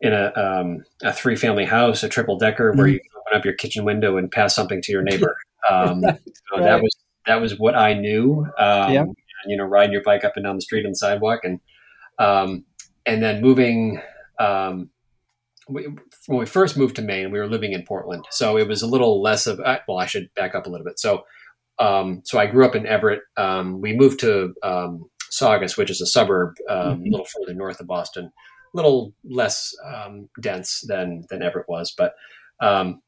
[0.00, 2.78] in a um, a three family house, a triple decker, mm-hmm.
[2.78, 5.36] where you open up your kitchen window and pass something to your neighbor.
[5.70, 6.18] Um, right.
[6.56, 6.96] That was
[7.26, 8.46] that was what I knew.
[8.58, 9.02] Um, Yeah.
[9.02, 9.14] and,
[9.46, 11.60] you know, riding your bike up and down the street on the sidewalk, and
[12.18, 12.64] um,
[13.04, 14.00] and then moving.
[14.38, 14.88] Um,
[15.68, 15.86] we,
[16.28, 18.86] when we first moved to Maine, we were living in Portland, so it was a
[18.86, 19.60] little less of.
[19.86, 20.98] Well, I should back up a little bit.
[20.98, 21.24] So,
[21.80, 23.22] um, so I grew up in Everett.
[23.36, 27.06] Um, we moved to um, Saugus, which is a suburb um, Mhm.
[27.06, 31.92] a little further north of Boston, a little less um, dense than than Everett was,
[31.96, 32.12] but.
[32.60, 33.00] Um,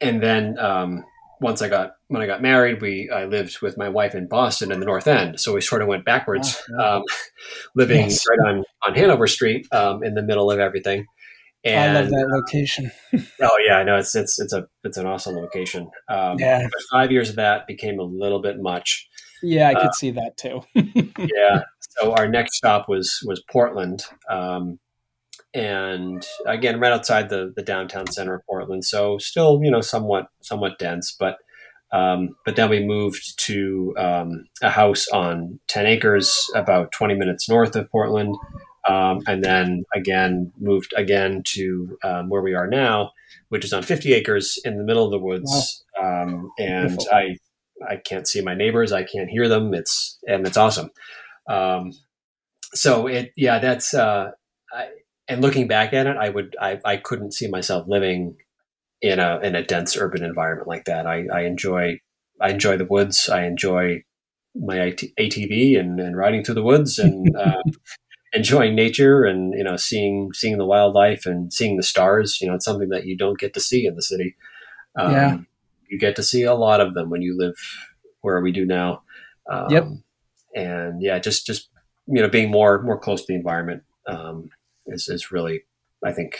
[0.00, 1.04] and then um,
[1.40, 4.70] once I got when I got married, we I lived with my wife in Boston
[4.70, 7.02] in the North End, so we sort of went backwards, Oh, um,
[7.74, 8.24] living Yes.
[8.28, 11.06] right on on Hanover Street um, in the middle of everything.
[11.64, 12.90] And I love that location.
[13.42, 15.90] oh yeah, I know it's it's it's a it's an awesome location.
[16.08, 16.68] Um, Yeah.
[16.92, 19.08] five years of that became a little bit much.
[19.42, 20.62] Yeah, I could Uh, see that too.
[21.18, 21.62] yeah.
[21.80, 24.78] So our next stop was was Portland, um,
[25.54, 28.84] and again, right outside the the downtown center of Portland.
[28.84, 31.36] So still, you know, somewhat somewhat dense, but
[31.90, 37.48] um, but then we moved to um, a house on ten acres, about twenty minutes
[37.48, 38.34] north of Portland,
[38.88, 43.12] um, and then again moved again to um, where we are now,
[43.48, 47.06] which is on fifty acres in the middle of the woods, um, and Beautiful.
[47.12, 47.36] I.
[47.88, 48.90] I can't see my neighbors.
[48.90, 49.72] I can't hear them.
[49.72, 50.90] It's and it's awesome.
[51.48, 51.92] Um,
[52.74, 54.32] so it, yeah, that's, uh,
[54.72, 54.88] I,
[55.26, 58.36] and looking back at it, I would, I, I couldn't see myself living
[59.00, 61.06] in a, in a dense urban environment like that.
[61.06, 62.00] I, I enjoy,
[62.40, 63.28] I enjoy the woods.
[63.28, 64.02] I enjoy
[64.54, 67.62] my ATV and, and riding through the woods and, uh,
[68.32, 72.54] enjoying nature and, you know, seeing, seeing the wildlife and seeing the stars, you know,
[72.54, 74.36] it's something that you don't get to see in the city.
[74.98, 75.38] Um, Yeah.
[75.88, 77.56] You get to see a lot of them when you live
[78.20, 79.02] where we do now.
[79.50, 79.88] Um, Yep.
[80.54, 81.70] And yeah, just, just,
[82.06, 84.50] you know, being more, more close to the environment, um,
[84.86, 85.62] is, is really,
[86.04, 86.38] I think,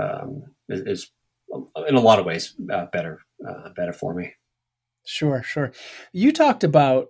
[0.00, 1.10] um, is, is
[1.86, 4.34] in a lot of ways, uh, better, uh, better for me.
[5.04, 5.72] Sure, sure.
[6.12, 7.08] You talked about,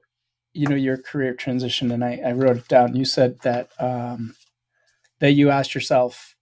[0.52, 2.96] you know, your career transition, and I, I wrote it down.
[2.96, 4.34] You said that um,
[5.20, 6.34] that you asked yourself,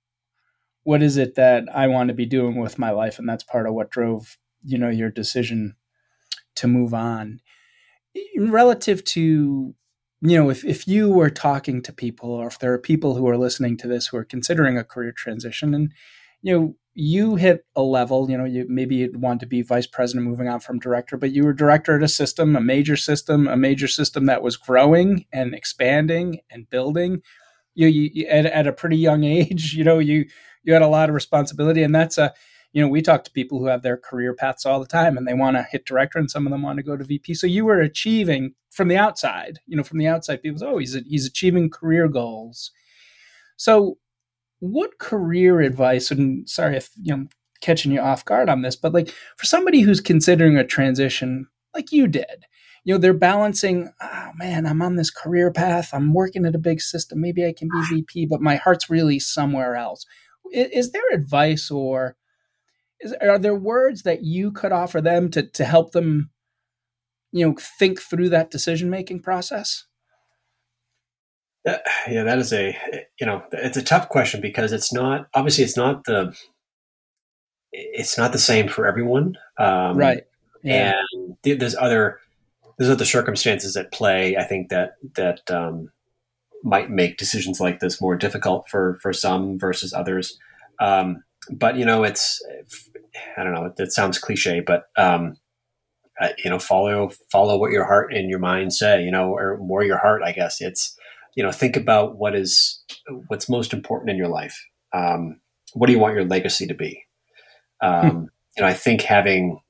[0.84, 3.66] "What is it that I want to be doing with my life?" And that's part
[3.66, 5.76] of what drove, you know, your decision
[6.56, 7.40] to move on.
[8.38, 9.74] Relative to,
[10.22, 13.28] you know, if if you were talking to people, or if there are people who
[13.28, 15.92] are listening to this who are considering a career transition, and
[16.42, 19.86] you know, you hit a level, you know, you maybe you'd want to be vice
[19.86, 23.46] president moving on from director, but you were director at a system, a major system,
[23.46, 27.20] a major system that was growing and expanding and building.
[27.74, 30.24] You, you, at, at a pretty young age, you know, you
[30.64, 32.32] you had a lot of responsibility, and that's a,
[32.72, 35.28] you know, we talk to people who have their career paths all the time, and
[35.28, 37.34] they want to hit director, and some of them want to go to VP.
[37.34, 40.78] So you were achieving from the outside, you know, from the outside, people say, oh,
[40.78, 42.70] he's he's achieving career goals.
[43.58, 43.98] So
[44.60, 47.28] what career advice and sorry if you know I'm
[47.60, 51.92] catching you off guard on this but like for somebody who's considering a transition like
[51.92, 52.46] you did
[52.84, 55.90] you know they're balancing oh man i'm on this career path.
[55.92, 57.20] I'm working at a big system.
[57.20, 57.86] Maybe i can be ah.
[57.90, 60.06] vp but my heart's really somewhere else.
[60.52, 62.16] Is, is there advice or
[63.00, 66.30] is, are there words that you could offer them to, to help them
[67.32, 69.84] you know think through that decision making process
[72.08, 72.76] Yeah, that is a
[73.20, 76.36] you know it's a tough question because it's not obviously it's not the
[77.72, 80.22] it's not the same for everyone, um, right
[80.62, 82.20] yeah And th- there's other
[82.78, 84.36] there's other circumstances at play.
[84.36, 85.90] I think that that um,
[86.62, 90.38] might make decisions like this more difficult for for some versus others.
[90.80, 92.44] Um, but you know, it's
[93.36, 93.66] I don't know.
[93.66, 95.36] It, it sounds cliche, but um,
[96.20, 99.02] uh, you know, follow follow what your heart and your mind say.
[99.02, 100.22] You know, or more your heart.
[100.22, 100.96] I guess it's
[101.36, 102.82] you know, think about what is
[103.28, 104.60] what's most important in your life.
[104.92, 105.40] Um,
[105.74, 107.04] what do you want your legacy to be?
[107.80, 109.60] Um, You know, I think having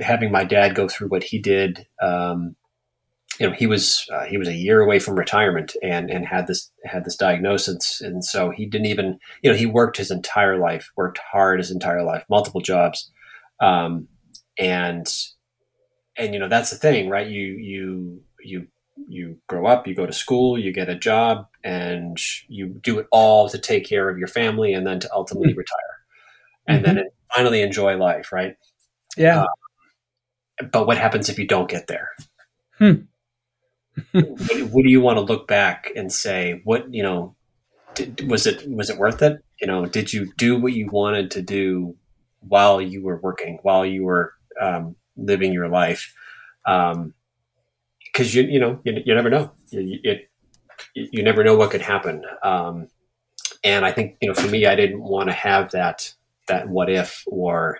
[0.00, 1.86] having my dad go through what he did.
[2.02, 2.56] Um,
[3.38, 6.46] you know, he was uh, he was a year away from retirement and and had
[6.46, 10.58] this had this diagnosis, and so he didn't even you know he worked his entire
[10.58, 13.10] life, worked hard his entire life, multiple jobs,
[13.60, 14.08] um,
[14.58, 15.06] and
[16.16, 17.28] and you know that's the thing, right?
[17.28, 18.66] You you you
[19.06, 22.18] you grow up, you go to school, you get a job, and
[22.48, 25.58] you do it all to take care of your family, and then to ultimately Mm-hmm.
[25.58, 25.96] retire,
[26.66, 28.56] and then finally enjoy life, right?
[29.16, 29.44] yeah
[30.72, 32.10] But what happens if you don't get there?
[32.78, 32.92] Hmm.
[34.18, 36.60] what, what do you want to look back and say?
[36.64, 37.36] What you know,
[37.94, 39.38] did, was it was it worth it?
[39.60, 41.96] You know, did you do what you wanted to do
[42.40, 46.14] while you were working, while you were um, living your life?
[48.18, 49.52] Because you you know you, you never know.
[49.70, 50.30] You, it,
[50.94, 52.24] you never know what could happen.
[52.42, 52.88] Um,
[53.62, 56.12] and I think you know, for me, I didn't want to have that
[56.48, 57.78] that what if or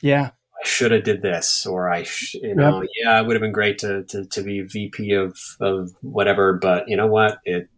[0.00, 0.30] yeah
[0.62, 2.90] I should have did this, or I, sh- you know, yep.
[3.02, 6.88] yeah, it would have been great to, to, to be VP of, of whatever, but
[6.88, 7.38] you know what?
[7.44, 7.68] It,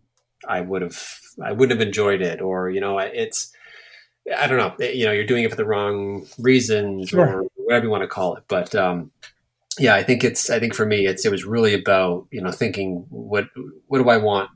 [0.47, 1.03] I would have,
[1.43, 3.53] I wouldn't have enjoyed it, or, you know, it's,
[4.37, 7.27] I don't know, you know, you're doing it for the wrong reasons sure.
[7.27, 8.45] or whatever you want to call it.
[8.49, 9.11] But, um,
[9.79, 12.51] yeah, I think it's, I think for me, it's, it was really about, you know,
[12.51, 13.47] thinking what,
[13.89, 14.51] what do I want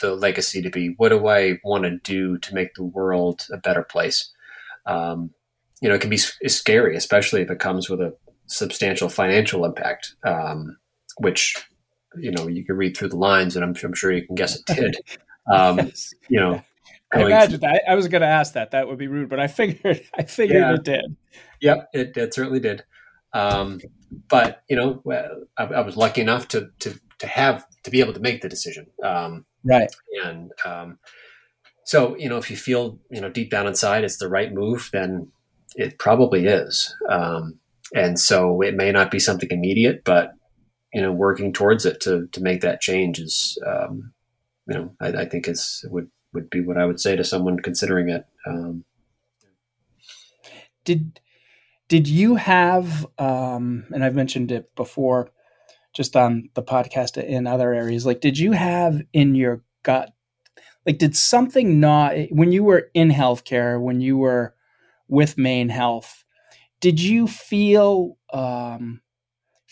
[0.00, 0.94] the legacy to be?
[0.96, 4.30] What do I want to do to make the world a better place?
[4.86, 5.30] Um,
[5.80, 8.16] you know, it can be scary, especially if it comes with a
[8.46, 10.76] substantial financial impact, um,
[11.18, 11.56] which,
[12.16, 14.56] you know, you can read through the lines and I'm, I'm sure you can guess
[14.56, 14.96] it did.
[15.50, 16.12] Um, yes.
[16.28, 16.62] You know,
[17.10, 17.82] I imagine that.
[17.88, 18.72] I was going to ask that.
[18.72, 20.74] That would be rude, but I figured, I figured yeah.
[20.74, 21.16] it did.
[21.60, 22.84] Yep, it, it certainly did.
[23.38, 23.80] Um,
[24.28, 25.02] but you know,
[25.56, 28.48] I, I, was lucky enough to to to have to be able to make the
[28.48, 28.86] decision.
[29.02, 29.94] Um, right.
[30.24, 30.98] And um,
[31.84, 34.90] so, you know, if you feel you know deep down inside it's the right move,
[34.92, 35.30] then
[35.76, 36.94] it probably is.
[37.08, 37.60] Um,
[37.94, 40.32] and so it may not be something immediate, but
[40.92, 44.12] you know, working towards it to to make that change is, um,
[44.66, 47.60] you know, I, I, think is would would be what I would say to someone
[47.60, 48.24] considering it.
[48.46, 48.84] Um,
[50.84, 51.20] did
[51.88, 53.06] did you have?
[53.18, 55.30] Um, and I've mentioned it before,
[55.94, 58.06] just on the podcast in other areas.
[58.06, 60.12] Like, did you have in your gut?
[60.86, 64.54] Like, did something not when you were in healthcare when you were
[65.08, 66.24] with Maine Health.
[66.80, 69.00] Did you feel um,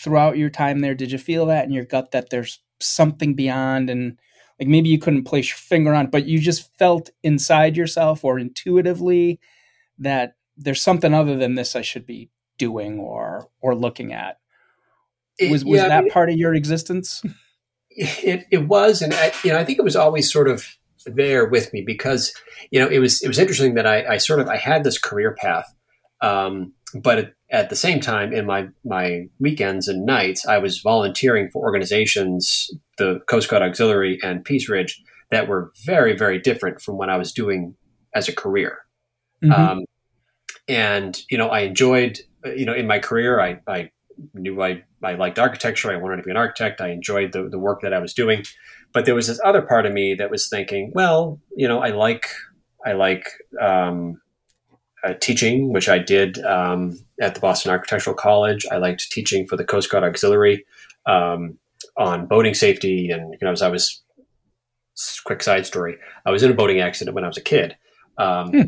[0.03, 0.95] throughout your time there?
[0.95, 4.19] Did you feel that in your gut that there's something beyond, and
[4.59, 8.39] like maybe you couldn't place your finger on, but you just felt inside yourself or
[8.39, 9.39] intuitively
[9.99, 14.39] that there's something other than this I should be doing or or looking at.
[15.41, 17.23] Was was yeah, that I mean, part of your existence?
[17.99, 20.67] It it was, and I, you know I think it was always sort of
[21.07, 22.35] there with me because
[22.71, 24.99] you know it was it was interesting that I, I sort of I had this
[24.99, 25.65] career path,
[26.21, 31.49] um, but at the same time in my my weekends and nights I was volunteering
[31.51, 36.99] for organizations, the Coast Guard Auxiliary and Peace Ridge, that were very very different from
[36.99, 37.77] what I was doing
[38.15, 38.81] as a career.
[39.43, 39.53] Mm-hmm.
[39.53, 39.85] Um,
[40.69, 43.91] and you know I enjoyed you know in my career I, I
[44.35, 45.93] knew I, I liked architecture.
[45.93, 46.81] I wanted to be an architect.
[46.81, 48.45] I enjoyed the, the work that I was doing.
[48.93, 51.91] But there was this other part of me that was thinking, well, you know, I
[51.91, 52.27] like
[52.85, 53.27] I like
[53.61, 54.21] um,
[55.05, 58.65] uh, teaching, which I did um, at the Boston Architectural College.
[58.71, 60.65] I liked teaching for the Coast Guard Auxiliary
[61.05, 61.59] um,
[61.97, 64.03] on boating safety, and you know, as I was
[65.25, 67.77] quick side story, I was in a boating accident when I was a kid.
[68.19, 68.63] Um, hmm.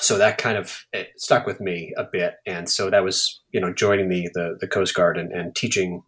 [0.00, 0.86] So that kind of
[1.16, 4.66] stuck with me a bit, and so that was you know joining the the, the
[4.66, 6.02] Coast Guard and, and teaching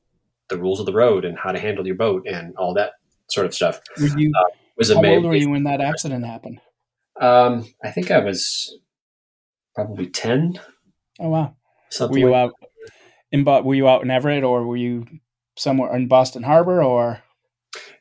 [0.48, 2.92] the rules of the road and how to handle your boat and all that
[3.30, 3.80] sort of stuff.
[4.00, 6.60] Were you, uh, was how old were you when that accident happened?
[7.20, 8.78] Um, I think I was
[9.74, 10.58] probably ten.
[11.20, 11.54] Oh wow!
[11.90, 12.54] Something were you like out
[13.30, 15.06] in Were you out in Everett, or were you
[15.56, 17.22] somewhere in Boston Harbor, or?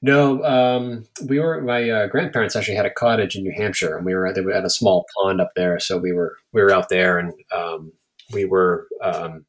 [0.02, 1.62] No, um, we were.
[1.62, 4.52] My uh, grandparents actually had a cottage in New Hampshire, and we were, they were
[4.52, 5.80] at a small pond up there.
[5.80, 7.92] So we were we were out there, and um,
[8.34, 8.88] we were.
[9.02, 9.46] Um,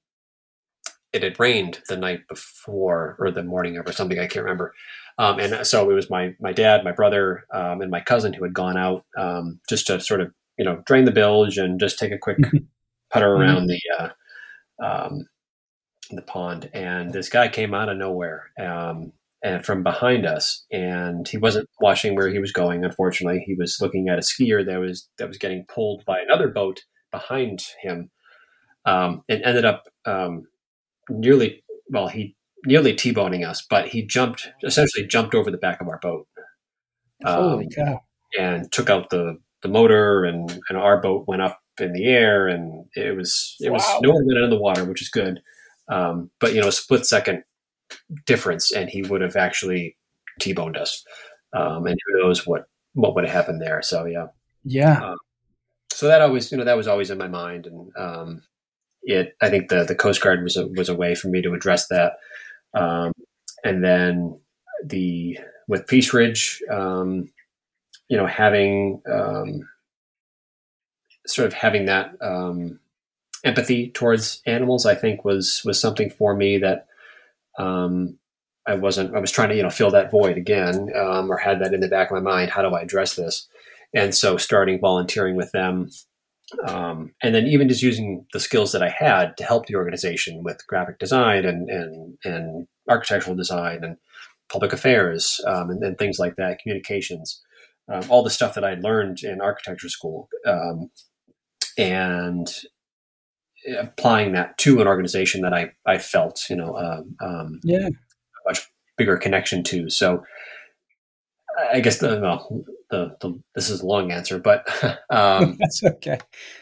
[1.13, 4.19] it had rained the night before or the morning of or something.
[4.19, 4.75] I can't remember.
[5.19, 8.45] Um, and so it was my my dad, my brother, um, and my cousin who
[8.45, 11.99] had gone out um, just to sort of you know drain the bilge and just
[11.99, 12.39] take a quick
[13.11, 13.43] putter mm-hmm.
[13.43, 14.09] around the uh,
[14.85, 15.27] um,
[16.11, 16.71] the pond.
[16.73, 19.13] And this guy came out of nowhere um,
[19.64, 22.84] from behind us, and he wasn't watching where he was going.
[22.84, 26.49] Unfortunately, he was looking at a skier that was that was getting pulled by another
[26.49, 26.80] boat
[27.11, 28.11] behind him,
[28.84, 29.84] um, and ended up
[31.11, 35.88] nearly well he nearly t-boning us, but he jumped essentially jumped over the back of
[35.88, 36.26] our boat.
[37.24, 38.01] Holy um, cow!
[38.38, 42.49] And took out the the motor, and and our boat went up in the air,
[42.49, 43.74] and it was it wow.
[43.74, 45.40] was no one went in the water, which is good.
[45.88, 47.45] Um, but you know, a split second
[48.26, 49.97] difference, and he would have actually
[50.40, 51.05] t-boned us.
[51.55, 52.64] Um, and who knows what
[52.95, 53.82] what would have happened there?
[53.82, 54.26] So yeah,
[54.64, 55.11] yeah.
[55.11, 55.18] Um,
[55.93, 58.43] so that always you know that was always in my mind, and um,
[59.03, 61.55] it I think the the Coast Guard was a was a way for me to
[61.55, 62.14] address that.
[62.74, 63.12] Um,
[63.64, 64.40] and then
[64.84, 65.38] the
[65.68, 67.28] with Peace Ridge, um,
[68.09, 69.68] you know, having um,
[71.26, 72.80] sort of having that um,
[73.45, 76.86] empathy towards animals, I think was was something for me that
[77.59, 78.19] um,
[78.67, 79.15] I wasn't.
[79.15, 81.81] I was trying to you know fill that void again, um, or had that in
[81.81, 82.51] the back of my mind.
[82.51, 83.49] How do I address this?
[83.95, 85.91] And so, starting volunteering with them
[86.67, 90.43] um, and then even just using the skills that I had to help the organization
[90.43, 93.97] with graphic design and and, and architectural design and
[94.51, 97.41] public affairs um, and, and, things like that, communications,
[97.91, 100.91] um, all the stuff that I learned in architecture school, um,
[101.79, 102.53] and
[103.79, 108.49] applying that to an organization that I, I felt, you know, um, um, yeah, a
[108.49, 109.89] much bigger connection to.
[109.91, 110.25] So
[111.73, 114.69] I guess the, well, the, the this is a long answer, but
[115.11, 116.19] um, that's okay.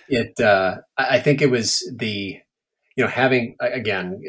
[0.08, 2.38] It, uh, I think it was the,
[2.96, 4.20] you know, having again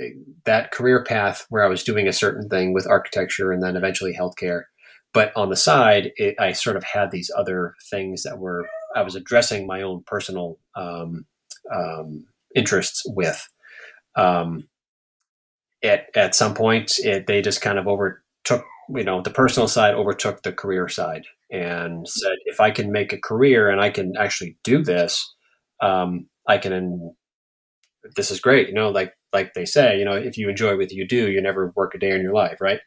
[0.45, 4.15] that career path where I was doing a certain thing with architecture and then eventually
[4.17, 4.63] healthcare,
[5.13, 9.01] but on the side, it, I sort of had these other things that were I
[9.01, 11.25] was addressing my own personal um,
[11.73, 13.47] um, interests with.
[14.15, 14.67] Um,
[15.83, 18.65] at at some point, it, they just kind of overtook.
[18.89, 23.13] You know, the personal side overtook the career side, and said, if I can make
[23.13, 25.33] a career and I can actually do this,
[25.81, 27.13] um, I can.
[28.15, 28.67] This is great.
[28.67, 31.41] You know, like like they say, you know, if you enjoy what you do, you
[31.41, 32.79] never work a day in your life, right?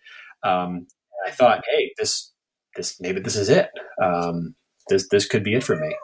[0.45, 0.87] Um,
[1.27, 2.33] I thought, hey, this
[2.77, 3.71] this maybe this is it.
[4.03, 4.55] Um,
[4.89, 5.97] this this could be it for me.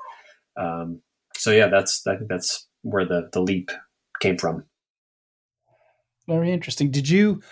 [0.58, 1.02] Um,
[1.36, 3.70] so yeah, that's I think that's where the the leap
[4.20, 4.64] came from.
[6.28, 6.90] Very interesting.
[6.90, 7.42] Did you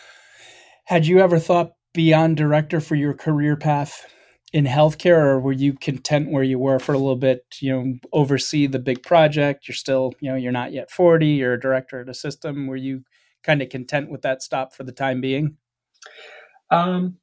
[0.84, 4.06] had you ever thought beyond director for your career path
[4.52, 7.44] in healthcare, or were you content where you were for a little bit?
[7.60, 9.68] You know, oversee the big project.
[9.68, 11.28] You're still, you know, you're not yet forty.
[11.28, 12.66] You're a director at a system.
[12.66, 13.02] Were you
[13.42, 15.56] kind of content with that stop for the time being?
[16.70, 17.16] Um,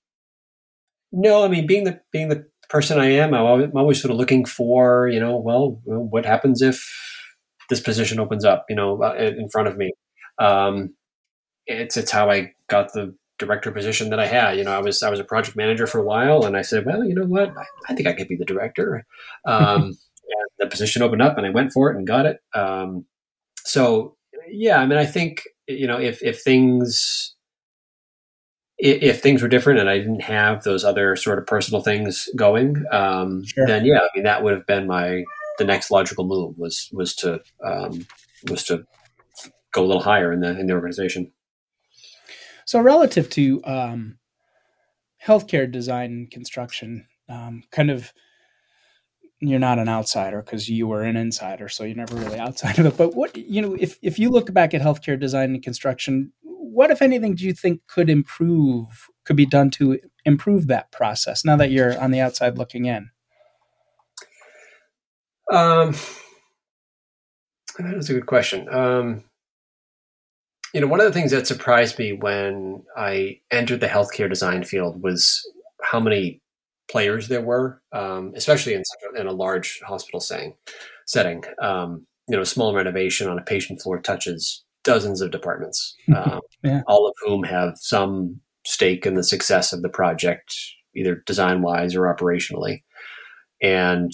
[1.12, 4.12] no, I mean, being the being the person I am, I'm always, I'm always sort
[4.12, 6.84] of looking for, you know, well, what happens if
[7.70, 9.92] this position opens up, you know, uh, in front of me.
[10.40, 10.96] Um,
[11.68, 14.58] it's it's how I got the director position that I had.
[14.58, 16.86] You know, I was I was a project manager for a while, and I said,
[16.86, 19.06] well, you know what, I, I think I could be the director.
[19.46, 19.96] Um, and
[20.60, 22.40] the position opened up, and I went for it and got it.
[22.54, 23.06] Um,
[23.64, 24.16] so
[24.50, 27.36] yeah, I mean, I think you know if if things
[28.78, 32.84] if, things were different and I didn't have those other sort of personal things going,
[32.92, 33.66] um, sure.
[33.66, 35.24] then yeah, I mean that would have been my
[35.58, 38.06] the next logical move was was to um,
[38.50, 38.86] was to
[39.72, 41.32] go a little higher in the in the organization.
[42.66, 44.18] So relative to um,
[45.24, 48.12] healthcare design and construction, um, kind of
[49.40, 52.86] you're not an outsider because you were an insider, so you're never really outside of
[52.86, 52.98] it.
[52.98, 56.92] But what you know, if if you look back at healthcare design and construction, what
[56.92, 61.56] if anything do you think could improve, could be done to improve that process now
[61.58, 63.10] that you're on the outside looking in?
[65.52, 65.96] Um,
[67.80, 68.68] that is a good question.
[68.70, 69.24] Um,
[70.74, 74.64] you know, one of the things that surprised me when I entered the healthcare design
[74.64, 75.42] field was
[75.82, 76.42] how many
[76.90, 78.84] players there were, um, especially in,
[79.18, 80.56] in a large hospital setting.
[81.06, 81.44] setting.
[81.62, 86.42] Um, you know, a small renovation on a patient floor touches dozens of departments, um,
[86.64, 86.82] yeah.
[86.88, 90.56] all of whom have some stake in the success of the project,
[90.96, 92.84] either design wise or operationally.
[93.62, 94.12] And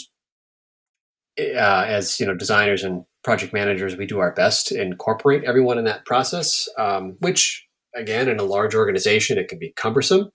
[1.39, 5.77] uh, as you know, designers and project managers, we do our best to incorporate everyone
[5.77, 6.67] in that process.
[6.77, 10.31] Um, which, again, in a large organization, it can be cumbersome,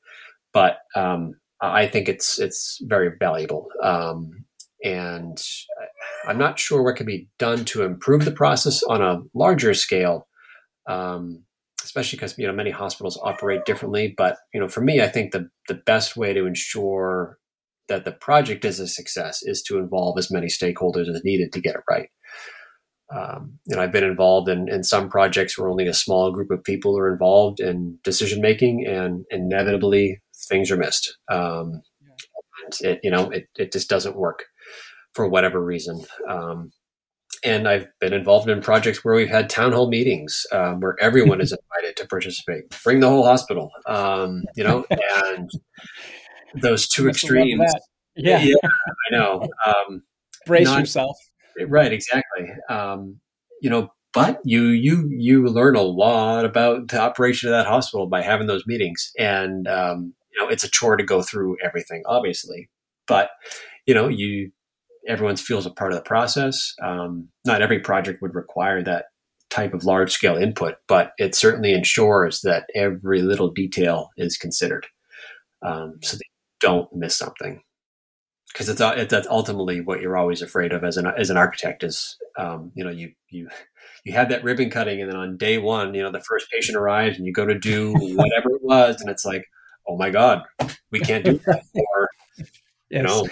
[0.52, 3.68] but um, I think it's it's very valuable.
[3.82, 4.44] Um,
[4.84, 5.42] and
[6.26, 10.28] I'm not sure what can be done to improve the process on a larger scale.
[10.88, 11.42] Um,
[11.86, 14.14] especially because you know many hospitals operate differently.
[14.16, 17.38] But you know, for me, I think the the best way to ensure
[17.88, 21.60] that the project is a success is to involve as many stakeholders as needed to
[21.60, 22.08] get it right.
[23.14, 26.64] Um, know, I've been involved in, in some projects where only a small group of
[26.64, 31.16] people are involved in decision making, and inevitably things are missed.
[31.30, 31.82] Um,
[32.64, 34.44] and it, you know, it, it just doesn't work
[35.14, 36.04] for whatever reason.
[36.28, 36.72] Um,
[37.44, 41.40] and I've been involved in projects where we've had town hall meetings um, where everyone
[41.40, 42.64] is invited to participate.
[42.82, 44.84] Bring the whole hospital, um, you know,
[45.26, 45.48] and
[46.60, 47.72] those two extremes.
[48.16, 48.40] Yeah.
[48.40, 49.48] yeah, I know.
[49.66, 50.02] Um,
[50.46, 51.16] Brace yourself.
[51.66, 52.48] Right, exactly.
[52.70, 53.20] Um,
[53.60, 58.06] you know, but you you you learn a lot about the operation of that hospital
[58.06, 62.02] by having those meetings, and um, you know, it's a chore to go through everything,
[62.06, 62.70] obviously,
[63.06, 63.30] but
[63.86, 64.52] you know, you
[65.06, 66.74] everyone feels a part of the process.
[66.82, 69.06] Um, not every project would require that
[69.50, 74.86] type of large scale input, but it certainly ensures that every little detail is considered,
[75.62, 76.16] um, so
[76.60, 77.62] don't miss something.
[78.52, 81.82] Because it's, it's that's ultimately what you're always afraid of as an as an architect
[81.82, 83.48] is um, you know you you
[84.04, 86.78] you have that ribbon cutting and then on day one you know the first patient
[86.78, 89.44] arrives and you go to do whatever it was and it's like
[89.88, 90.42] oh my god
[90.90, 92.08] we can't do that or
[92.88, 93.00] Yes.
[93.00, 93.28] You know,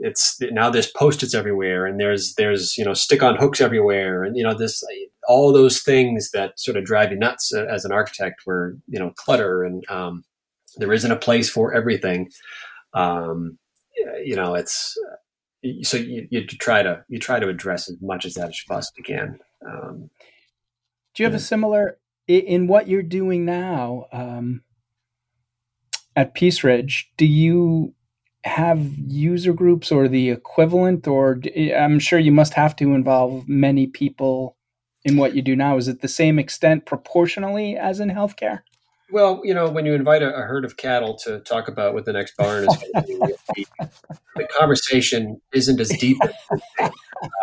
[0.00, 4.36] it's now there's post-its everywhere, and there's there's you know stick on hooks everywhere, and
[4.36, 4.82] you know this
[5.28, 9.12] all those things that sort of drive you nuts as an architect, where you know
[9.16, 10.24] clutter and um,
[10.78, 12.30] there isn't a place for everything.
[12.94, 13.58] Um,
[14.24, 14.96] you know, it's
[15.82, 18.74] so you, you try to you try to address as much as that as you
[18.74, 19.38] possibly can.
[19.66, 20.10] Um,
[21.14, 21.38] Do you have yeah.
[21.38, 24.62] a similar in what you're doing now um,
[26.14, 27.10] at Peace Ridge?
[27.16, 27.94] Do you
[28.44, 31.40] have user groups or the equivalent, or
[31.76, 34.56] I'm sure you must have to involve many people
[35.04, 35.76] in what you do now.
[35.76, 38.60] Is it the same extent proportionally as in healthcare?
[39.10, 42.04] Well, you know, when you invite a, a herd of cattle to talk about what
[42.04, 43.66] the next barn is going to be,
[44.36, 46.18] the, conversation isn't as deep.
[46.78, 46.90] As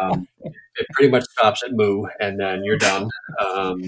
[0.01, 0.27] um,
[0.75, 3.09] it pretty much stops at moo, and then you're done.
[3.43, 3.81] Um,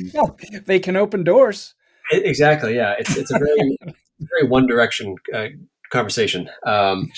[0.66, 1.76] they can open doors.
[2.12, 2.76] It, exactly.
[2.76, 3.78] Yeah, it's it's a very
[4.20, 5.48] very one direction uh,
[5.92, 6.50] conversation.
[6.66, 7.12] Um,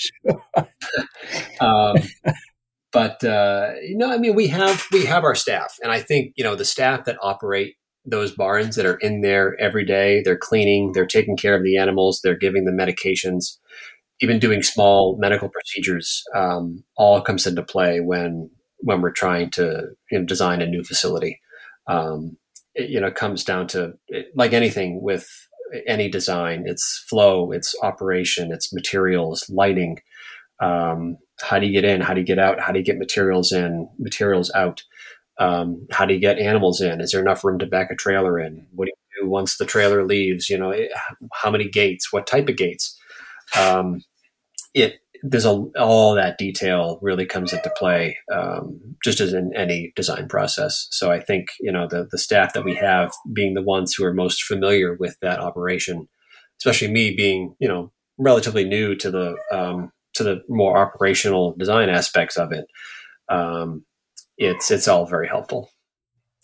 [1.60, 1.96] um,
[2.92, 6.32] but uh, you know, I mean, we have we have our staff, and I think
[6.36, 10.22] you know the staff that operate those barns that are in there every day.
[10.24, 13.58] They're cleaning, they're taking care of the animals, they're giving them medications,
[14.20, 16.22] even doing small medical procedures.
[16.34, 18.50] Um, all comes into play when
[18.82, 21.38] when we're trying to you know, design a new facility.
[21.86, 22.36] Um,
[22.74, 23.94] it, you know, comes down to
[24.34, 25.28] like anything with
[25.86, 26.64] any design.
[26.66, 29.98] It's flow, it's operation, it's materials, lighting.
[30.60, 32.00] Um, how do you get in?
[32.00, 32.60] How do you get out?
[32.60, 34.82] How do you get materials in, materials out?
[35.40, 37.00] Um, how do you get animals in?
[37.00, 38.66] Is there enough room to back a trailer in?
[38.72, 40.50] What do you do once the trailer leaves?
[40.50, 40.74] You know,
[41.32, 42.12] how many gates?
[42.12, 42.96] What type of gates?
[43.58, 44.02] Um,
[44.74, 49.92] it there's a, all that detail really comes into play, um, just as in any
[49.94, 50.86] design process.
[50.90, 54.04] So I think you know the the staff that we have being the ones who
[54.04, 56.08] are most familiar with that operation,
[56.60, 61.88] especially me being you know relatively new to the um, to the more operational design
[61.88, 62.66] aspects of it.
[63.28, 63.84] Um,
[64.40, 65.70] it's it's all very helpful.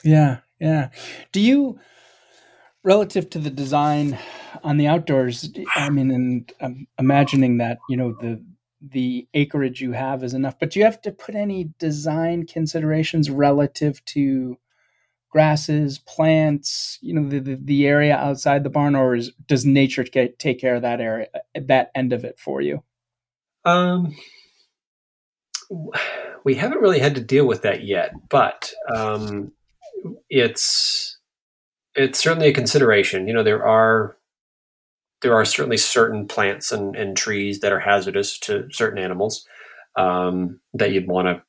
[0.04, 0.90] Yeah, yeah.
[1.32, 1.80] Do you
[2.84, 4.18] relative to the design
[4.62, 5.50] on the outdoors?
[5.74, 8.44] I mean, and I'm imagining that you know the
[8.80, 13.30] the acreage you have is enough, but do you have to put any design considerations
[13.30, 14.58] relative to
[15.30, 20.04] grasses, plants, you know, the, the, the area outside the barn, or is, does nature
[20.04, 22.82] get, take care of that area, that end of it for you?
[23.64, 24.16] Um,
[26.44, 29.52] we haven't really had to deal with that yet, but um,
[30.30, 31.18] it's
[31.94, 33.26] it's certainly a consideration.
[33.26, 34.16] You know, there are
[35.22, 39.46] there are certainly certain plants and, and trees that are hazardous to certain animals
[39.96, 41.42] um, that you'd want to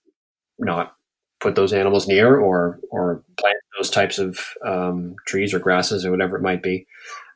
[0.57, 0.93] not
[1.39, 6.11] put those animals near or or plant those types of um, trees or grasses or
[6.11, 6.87] whatever it might be.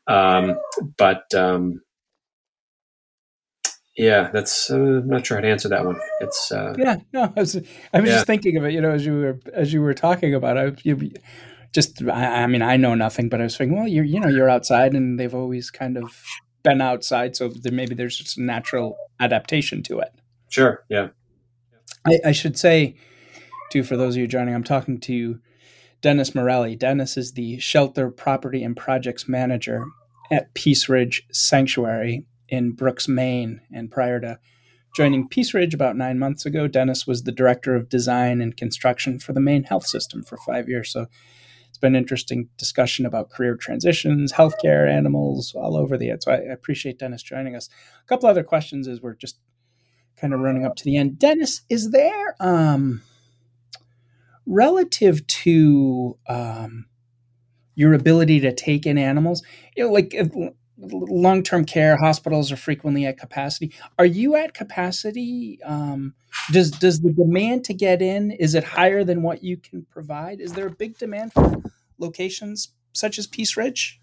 [0.07, 0.57] Um,
[0.97, 1.81] but um,
[3.97, 5.99] yeah, that's uh, I'm not sure how to answer that one.
[6.21, 7.55] It's uh, yeah, no, I was
[7.93, 8.15] I was yeah.
[8.15, 8.73] just thinking of it.
[8.73, 11.11] You know, as you were as you were talking about it, you
[11.73, 14.27] just I, I, mean I know nothing, but I was thinking, well, you're you know
[14.27, 16.23] you're outside, and they've always kind of
[16.63, 20.13] been outside, so there, maybe there's just a natural adaptation to it.
[20.49, 20.83] Sure.
[20.89, 21.09] Yeah.
[22.05, 22.95] I, I should say,
[23.71, 25.39] too, for those of you joining, I'm talking to
[26.01, 26.75] Dennis Morelli.
[26.75, 29.85] Dennis is the shelter property and projects manager
[30.31, 33.61] at Peace Ridge Sanctuary in Brooks, Maine.
[33.73, 34.37] And prior to
[34.95, 39.17] joining Peace Ridge about nine months ago, Dennis was the director of design and construction
[39.17, 40.91] for the Maine Health System for five years.
[40.91, 41.07] So
[41.69, 46.21] it's been interesting discussion about career transitions, healthcare, animals, all over the end.
[46.21, 47.69] So I, I appreciate Dennis joining us.
[48.03, 49.39] A couple other questions as we're just
[50.17, 51.17] kind of running up to the end.
[51.17, 53.01] Dennis, is there um,
[54.45, 56.85] relative to um,
[57.75, 59.41] your ability to take in animals,
[59.77, 60.13] you know, like
[60.81, 63.73] long term care hospitals are frequently at capacity.
[63.99, 65.59] Are you at capacity?
[65.63, 66.13] Um,
[66.51, 70.39] does does the demand to get in is it higher than what you can provide?
[70.39, 71.61] Is there a big demand for
[71.97, 73.99] locations such as Peace Ridge?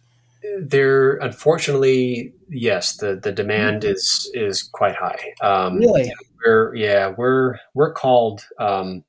[0.61, 2.97] There, unfortunately, yes.
[2.97, 3.93] the The demand mm-hmm.
[3.93, 5.35] is is quite high.
[5.41, 6.13] Um, really?
[6.45, 8.45] We're yeah we're we're called.
[8.59, 9.05] Um,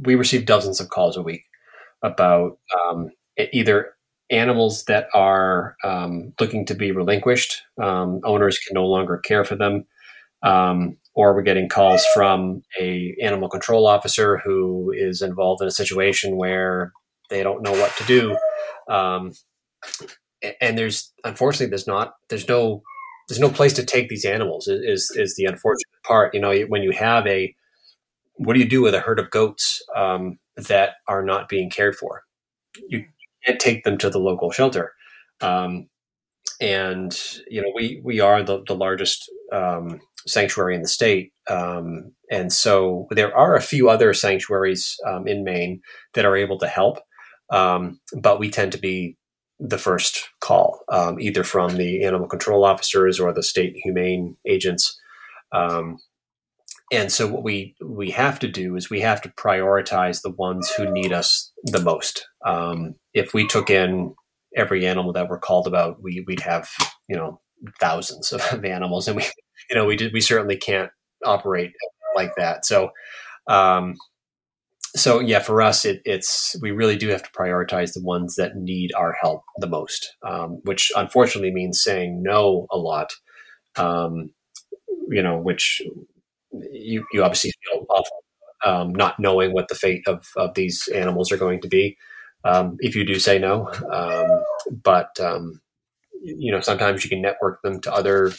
[0.00, 1.42] we receive dozens of calls a week
[2.02, 3.10] about um,
[3.52, 3.94] either
[4.32, 7.62] animals that are um, looking to be relinquished.
[7.80, 9.84] Um, owners can no longer care for them.
[10.42, 15.72] Um, or we're getting calls from a animal control officer who is involved in a
[15.72, 16.92] situation where
[17.30, 18.36] they don't know what to do.
[18.88, 19.32] Um,
[20.60, 22.82] and there's unfortunately there's not there's no
[23.28, 26.34] there's no place to take these animals is is the unfortunate part.
[26.34, 27.54] You know when you have a
[28.36, 31.94] what do you do with a herd of goats um, that are not being cared
[31.94, 32.22] for?
[32.88, 33.04] You
[33.44, 34.92] can't take them to the local shelter.
[35.40, 35.88] Um,
[36.60, 37.18] and
[37.48, 42.52] you know, we we are the, the largest um, sanctuary in the state, um, and
[42.52, 45.80] so there are a few other sanctuaries um, in Maine
[46.14, 46.98] that are able to help,
[47.50, 49.16] um, but we tend to be
[49.58, 54.98] the first call, um, either from the animal control officers or the state humane agents.
[56.92, 60.70] And so what we we have to do is we have to prioritize the ones
[60.70, 62.28] who need us the most.
[62.46, 64.14] Um, if we took in
[64.54, 66.68] every animal that we're called about, we we'd have
[67.08, 67.40] you know
[67.80, 69.24] thousands of animals, and we
[69.70, 70.90] you know we did we certainly can't
[71.24, 71.72] operate
[72.14, 72.66] like that.
[72.66, 72.90] So
[73.46, 73.96] um,
[74.94, 78.56] so yeah, for us, it, it's we really do have to prioritize the ones that
[78.56, 83.12] need our help the most, um, which unfortunately means saying no a lot.
[83.76, 84.30] Um,
[85.08, 85.80] you know, which
[86.70, 88.24] you you obviously feel awful
[88.64, 91.96] um, not knowing what the fate of of these animals are going to be
[92.44, 93.70] um, if you do say no.
[93.92, 94.42] Um,
[94.82, 95.60] but um,
[96.22, 98.32] you know, sometimes you can network them to other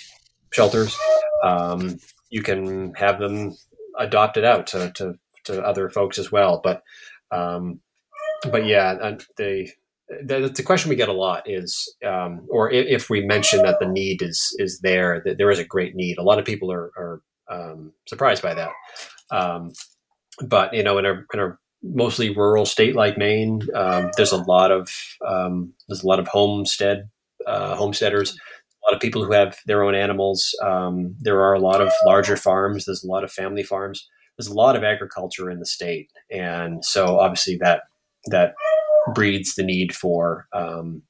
[0.51, 0.97] shelters.
[1.43, 1.99] Um,
[2.29, 3.55] you can have them
[3.97, 6.61] adopted out to, to, to other folks as well.
[6.63, 6.81] But
[7.31, 7.81] um,
[8.51, 9.69] but yeah, the
[10.23, 13.79] the, the question we get a lot is, um, or if, if, we mention that
[13.79, 16.17] the need is is there, that there is a great need.
[16.17, 18.71] A lot of people are, are um, surprised by that.
[19.31, 19.71] Um,
[20.47, 24.43] but you know, in a in a mostly rural state like Maine, um, there's a
[24.43, 24.89] lot of
[25.27, 27.09] um, there's a lot of homestead
[27.45, 30.55] uh, homesteaders, a lot of people who have their own animals.
[30.63, 32.85] Um, there are a lot of larger farms.
[32.85, 34.07] There's a lot of family farms.
[34.37, 37.83] There's a lot of agriculture in the state, and so obviously that
[38.27, 38.53] that
[39.13, 41.03] breeds the need for um,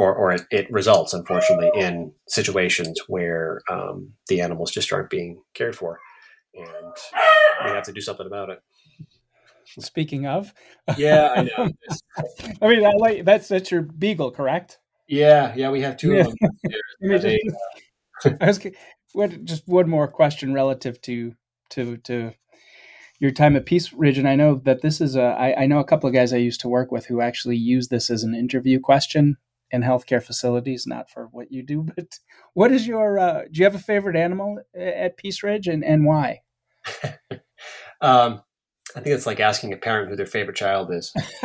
[0.00, 5.42] or, or it, it, results, unfortunately, in situations where um, the animals just aren't being
[5.52, 6.00] cared for,
[6.54, 6.96] and
[7.64, 8.62] we have to do something about it.
[9.78, 10.54] Speaking of,
[10.96, 11.70] yeah, I know.
[12.62, 14.78] I mean, I like that's that's your beagle, correct?
[15.06, 16.20] Yeah, yeah, we have two yeah.
[16.20, 16.50] of them.
[17.20, 18.66] just, I was
[19.12, 21.34] what, just one more question relative to
[21.70, 22.32] to to
[23.18, 25.24] your time at Peace Ridge, and I know that this is a.
[25.24, 27.88] I, I know a couple of guys I used to work with who actually use
[27.88, 29.36] this as an interview question
[29.70, 32.18] in healthcare facilities, not for what you do, but
[32.54, 33.18] what is your?
[33.18, 36.40] Uh, do you have a favorite animal at Peace Ridge, and and why?
[38.00, 38.42] um,
[38.96, 41.12] I think it's like asking a parent who their favorite child is.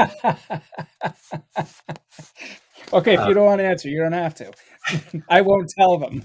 [2.94, 4.52] okay, if you uh, don't want to answer, you don't have to.
[5.30, 6.24] I won't tell them.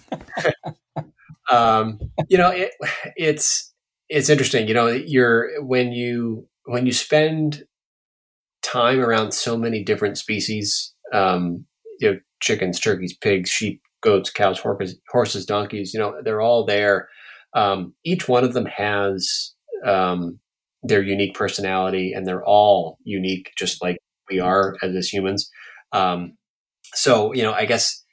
[1.51, 1.99] um,
[2.29, 2.73] you know, it,
[3.17, 3.73] it's
[4.09, 4.67] it's interesting.
[4.69, 7.65] You know, you're when you when you spend
[8.63, 11.67] time around so many different species, um,
[12.01, 15.93] you know, chickens, turkeys, pigs, sheep, goats, cows, horses, horses, donkeys.
[15.95, 17.09] You know, they're all there.
[17.55, 20.39] Um, each one of them has um,
[20.83, 23.99] their unique personality and they're all unique, just like
[24.31, 25.51] we are as, as humans.
[25.93, 26.37] Um,
[26.95, 28.05] so, you know, I guess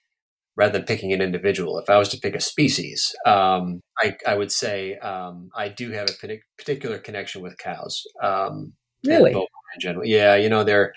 [0.56, 4.36] rather than picking an individual, if I was to pick a species, um, I, I,
[4.36, 8.04] would say um, I do have a particular connection with cows.
[8.24, 8.74] Um,
[9.06, 9.34] really?
[9.34, 9.46] In
[9.80, 10.06] general.
[10.06, 10.94] Yeah, you know, they're,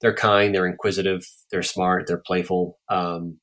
[0.00, 2.78] they're kind, they're inquisitive, they're smart, they're playful.
[2.88, 3.38] Um,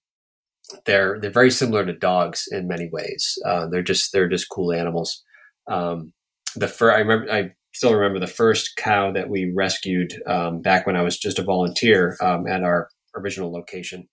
[0.86, 3.38] they're, they're very similar to dogs in many ways.
[3.46, 5.24] Uh, they're just, they're just cool animals.
[5.70, 6.14] Um,
[6.56, 10.86] the first, I remember, I still remember the first cow that we rescued um, back
[10.88, 14.08] when I was just a volunteer um, at our original location.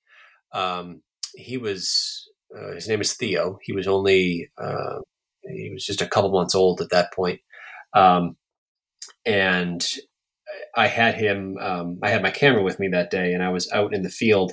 [0.53, 1.03] Um,
[1.35, 3.59] he was uh, his name is Theo.
[3.63, 4.99] He was only uh,
[5.43, 7.41] he was just a couple months old at that point,
[7.95, 8.37] um,
[9.25, 9.85] and
[10.77, 11.57] I had him.
[11.61, 14.11] Um, I had my camera with me that day, and I was out in the
[14.11, 14.53] field.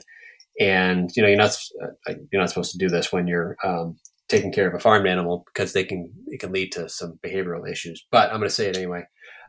[0.59, 3.97] And you know, you're not uh, you're not supposed to do this when you're um,
[4.29, 7.69] taking care of a farmed animal because they can it can lead to some behavioral
[7.69, 8.05] issues.
[8.11, 9.03] But I'm going to say it anyway.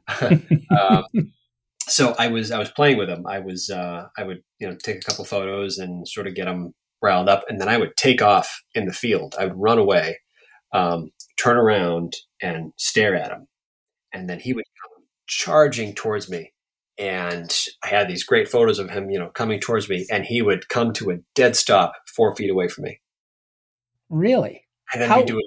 [0.80, 1.05] um,
[1.88, 3.26] so I was I was playing with them.
[3.26, 6.46] I was uh, I would you know take a couple photos and sort of get
[6.46, 9.34] them riled up, and then I would take off in the field.
[9.38, 10.18] I would run away,
[10.72, 13.46] um, turn around, and stare at him,
[14.12, 14.64] and then he would
[15.33, 16.53] charging towards me.
[16.99, 17.51] And
[17.83, 20.68] I had these great photos of him, you know, coming towards me, and he would
[20.68, 23.01] come to a dead stop four feet away from me.
[24.11, 24.62] Really?
[24.93, 25.45] and then how, we do it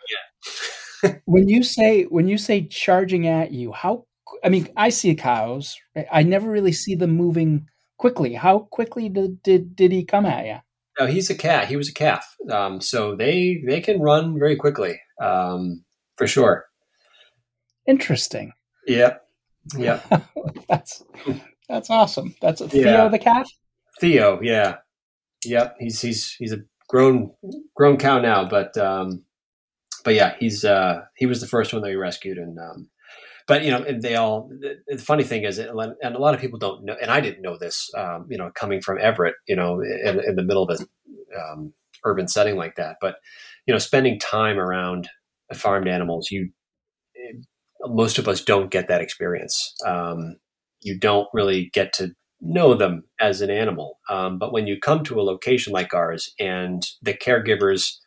[1.04, 1.22] again.
[1.26, 4.06] when you say when you say charging at you, how
[4.44, 5.78] I mean, I see cows.
[6.12, 7.68] I never really see them moving
[7.98, 8.34] quickly.
[8.34, 10.58] How quickly did did, did he come at you?
[11.00, 11.68] No, he's a cat.
[11.68, 12.36] He was a calf.
[12.50, 15.84] Um, so they they can run very quickly, um,
[16.16, 16.66] for sure.
[17.88, 18.54] Interesting.
[18.88, 19.22] Yep.
[19.78, 20.24] Yep.
[20.70, 21.04] that's
[21.68, 22.36] that's awesome.
[22.42, 23.48] That's a Theo the cat.
[24.00, 24.78] Theo, yeah,
[25.44, 25.76] yep.
[25.80, 27.32] He's he's he's a grown
[27.76, 29.24] grown cow now, but um,
[30.04, 32.90] but yeah, he's uh, he was the first one that we rescued, and um,
[33.48, 34.50] but you know, and they all.
[34.60, 37.42] The, the funny thing is, and a lot of people don't know, and I didn't
[37.42, 37.90] know this.
[37.98, 41.74] Um, you know, coming from Everett, you know, in, in the middle of a um,
[42.04, 43.16] urban setting like that, but
[43.66, 45.10] you know, spending time around
[45.54, 46.50] farmed animals, you
[47.82, 49.74] most of us don't get that experience.
[49.86, 50.38] Um,
[50.82, 52.12] you don't really get to
[52.42, 54.00] know them as an animal.
[54.10, 57.98] Um, but when you come to a location like ours and the caregivers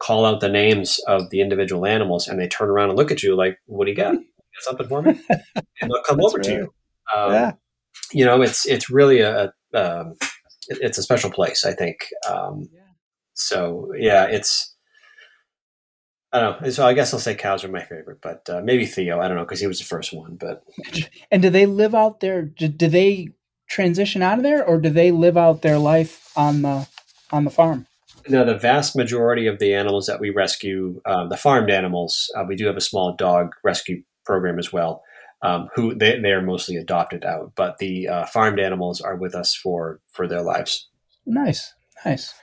[0.00, 3.22] call out the names of the individual animals, and they turn around and look at
[3.22, 4.14] you like, "What do you got?
[4.14, 5.20] You got something for me?"
[5.80, 6.74] and they'll come over to you.
[7.14, 7.52] Um, yeah.
[8.12, 10.14] You know, it's it's really a, a um,
[10.68, 11.64] it's a special place.
[11.64, 11.98] I think.
[12.28, 12.80] Um, yeah.
[13.34, 14.69] So yeah, it's.
[16.32, 16.70] I don't know.
[16.70, 19.20] So I guess I'll say cows are my favorite, but uh, maybe Theo.
[19.20, 20.36] I don't know because he was the first one.
[20.36, 20.62] But
[21.30, 22.42] and do they live out there?
[22.42, 23.30] Do, do they
[23.68, 26.88] transition out of there, or do they live out their life on the
[27.32, 27.86] on the farm?
[28.28, 32.44] No, the vast majority of the animals that we rescue, uh, the farmed animals, uh,
[32.46, 35.02] we do have a small dog rescue program as well.
[35.42, 39.34] Um, who they, they are mostly adopted out, but the uh, farmed animals are with
[39.34, 40.88] us for for their lives.
[41.24, 41.72] Nice,
[42.04, 42.34] nice.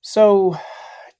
[0.00, 0.56] So,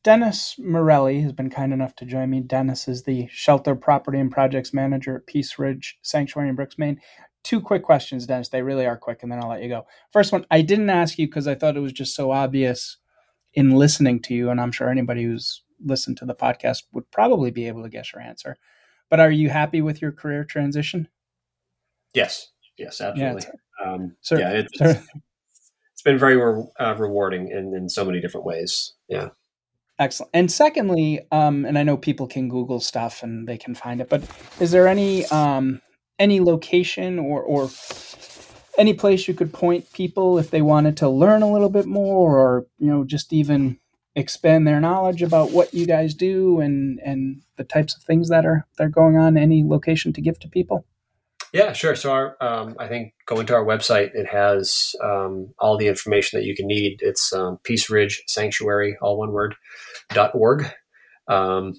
[0.09, 2.41] Dennis Morelli has been kind enough to join me.
[2.41, 6.99] Dennis is the shelter property and projects manager at Peace Ridge Sanctuary in Brooks, Maine
[7.45, 8.49] two quick questions, Dennis.
[8.49, 9.87] They really are quick, and then I'll let you go.
[10.11, 12.97] First one, I didn't ask you because I thought it was just so obvious
[13.53, 17.51] in listening to you, and I'm sure anybody who's listened to the podcast would probably
[17.51, 18.57] be able to guess your answer.
[19.11, 21.09] But are you happy with your career transition?
[22.15, 23.43] Yes, yes, absolutely.
[23.83, 28.23] Yeah, um, sir, yeah it's, it's, been very re- uh, rewarding in, in so many
[28.23, 28.95] different ways.
[29.07, 29.29] Yeah.
[29.99, 30.31] Excellent.
[30.33, 34.09] And secondly, um, and I know people can Google stuff and they can find it,
[34.09, 34.23] but
[34.61, 35.81] is there any um,
[36.19, 37.69] any location or, or
[38.77, 42.39] any place you could point people if they wanted to learn a little bit more
[42.39, 43.79] or you know just even
[44.15, 48.47] expand their knowledge about what you guys do and and the types of things that
[48.47, 49.37] are that are going on?
[49.37, 50.85] Any location to give to people?
[51.53, 51.97] Yeah sure.
[51.97, 56.39] So our um, i think going to our website it has um, all the information
[56.39, 56.99] that you can need.
[57.01, 59.57] It's um, peace ridge sanctuary all one word
[60.35, 60.67] org
[61.29, 61.75] um,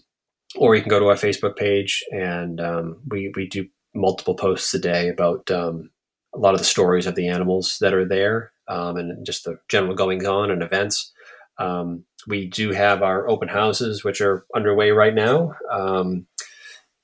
[0.55, 3.65] or you can go to our facebook page and um, we we do
[3.95, 5.89] multiple posts a day about um,
[6.33, 9.59] a lot of the stories of the animals that are there um, and just the
[9.67, 11.11] general goings on and events.
[11.57, 16.27] Um, we do have our open houses, which are underway right now, um,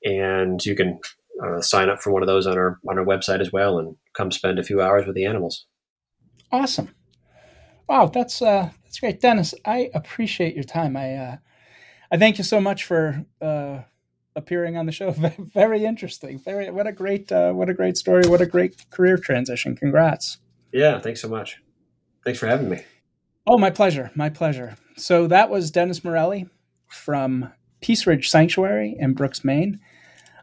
[0.02, 0.98] and you can
[1.44, 3.96] uh, sign up for one of those on our on our website as well, and
[4.16, 5.66] come spend a few hours with the animals.
[6.50, 6.94] Awesome!
[7.88, 9.54] Wow, that's uh, that's great, Dennis.
[9.64, 10.96] I appreciate your time.
[10.96, 11.36] I uh,
[12.10, 13.80] I thank you so much for uh,
[14.34, 15.10] appearing on the show.
[15.38, 16.38] Very interesting.
[16.38, 18.26] Very what a great uh, what a great story.
[18.26, 19.76] What a great career transition.
[19.76, 20.38] Congrats.
[20.72, 21.62] Yeah, thanks so much.
[22.24, 22.82] Thanks for having me.
[23.46, 24.10] Oh, my pleasure.
[24.16, 24.76] My pleasure.
[24.96, 26.48] So that was Dennis Morelli
[26.88, 29.78] from Peace Ridge Sanctuary in Brooks, Maine.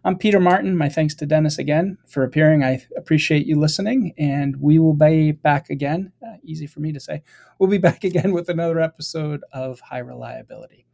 [0.05, 0.77] I'm Peter Martin.
[0.77, 2.63] My thanks to Dennis again for appearing.
[2.63, 6.13] I appreciate you listening, and we will be back again.
[6.33, 7.21] Uh, easy for me to say.
[7.59, 10.85] We'll be back again with another episode of High Reliability.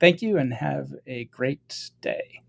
[0.00, 2.42] Thank you and have a great day.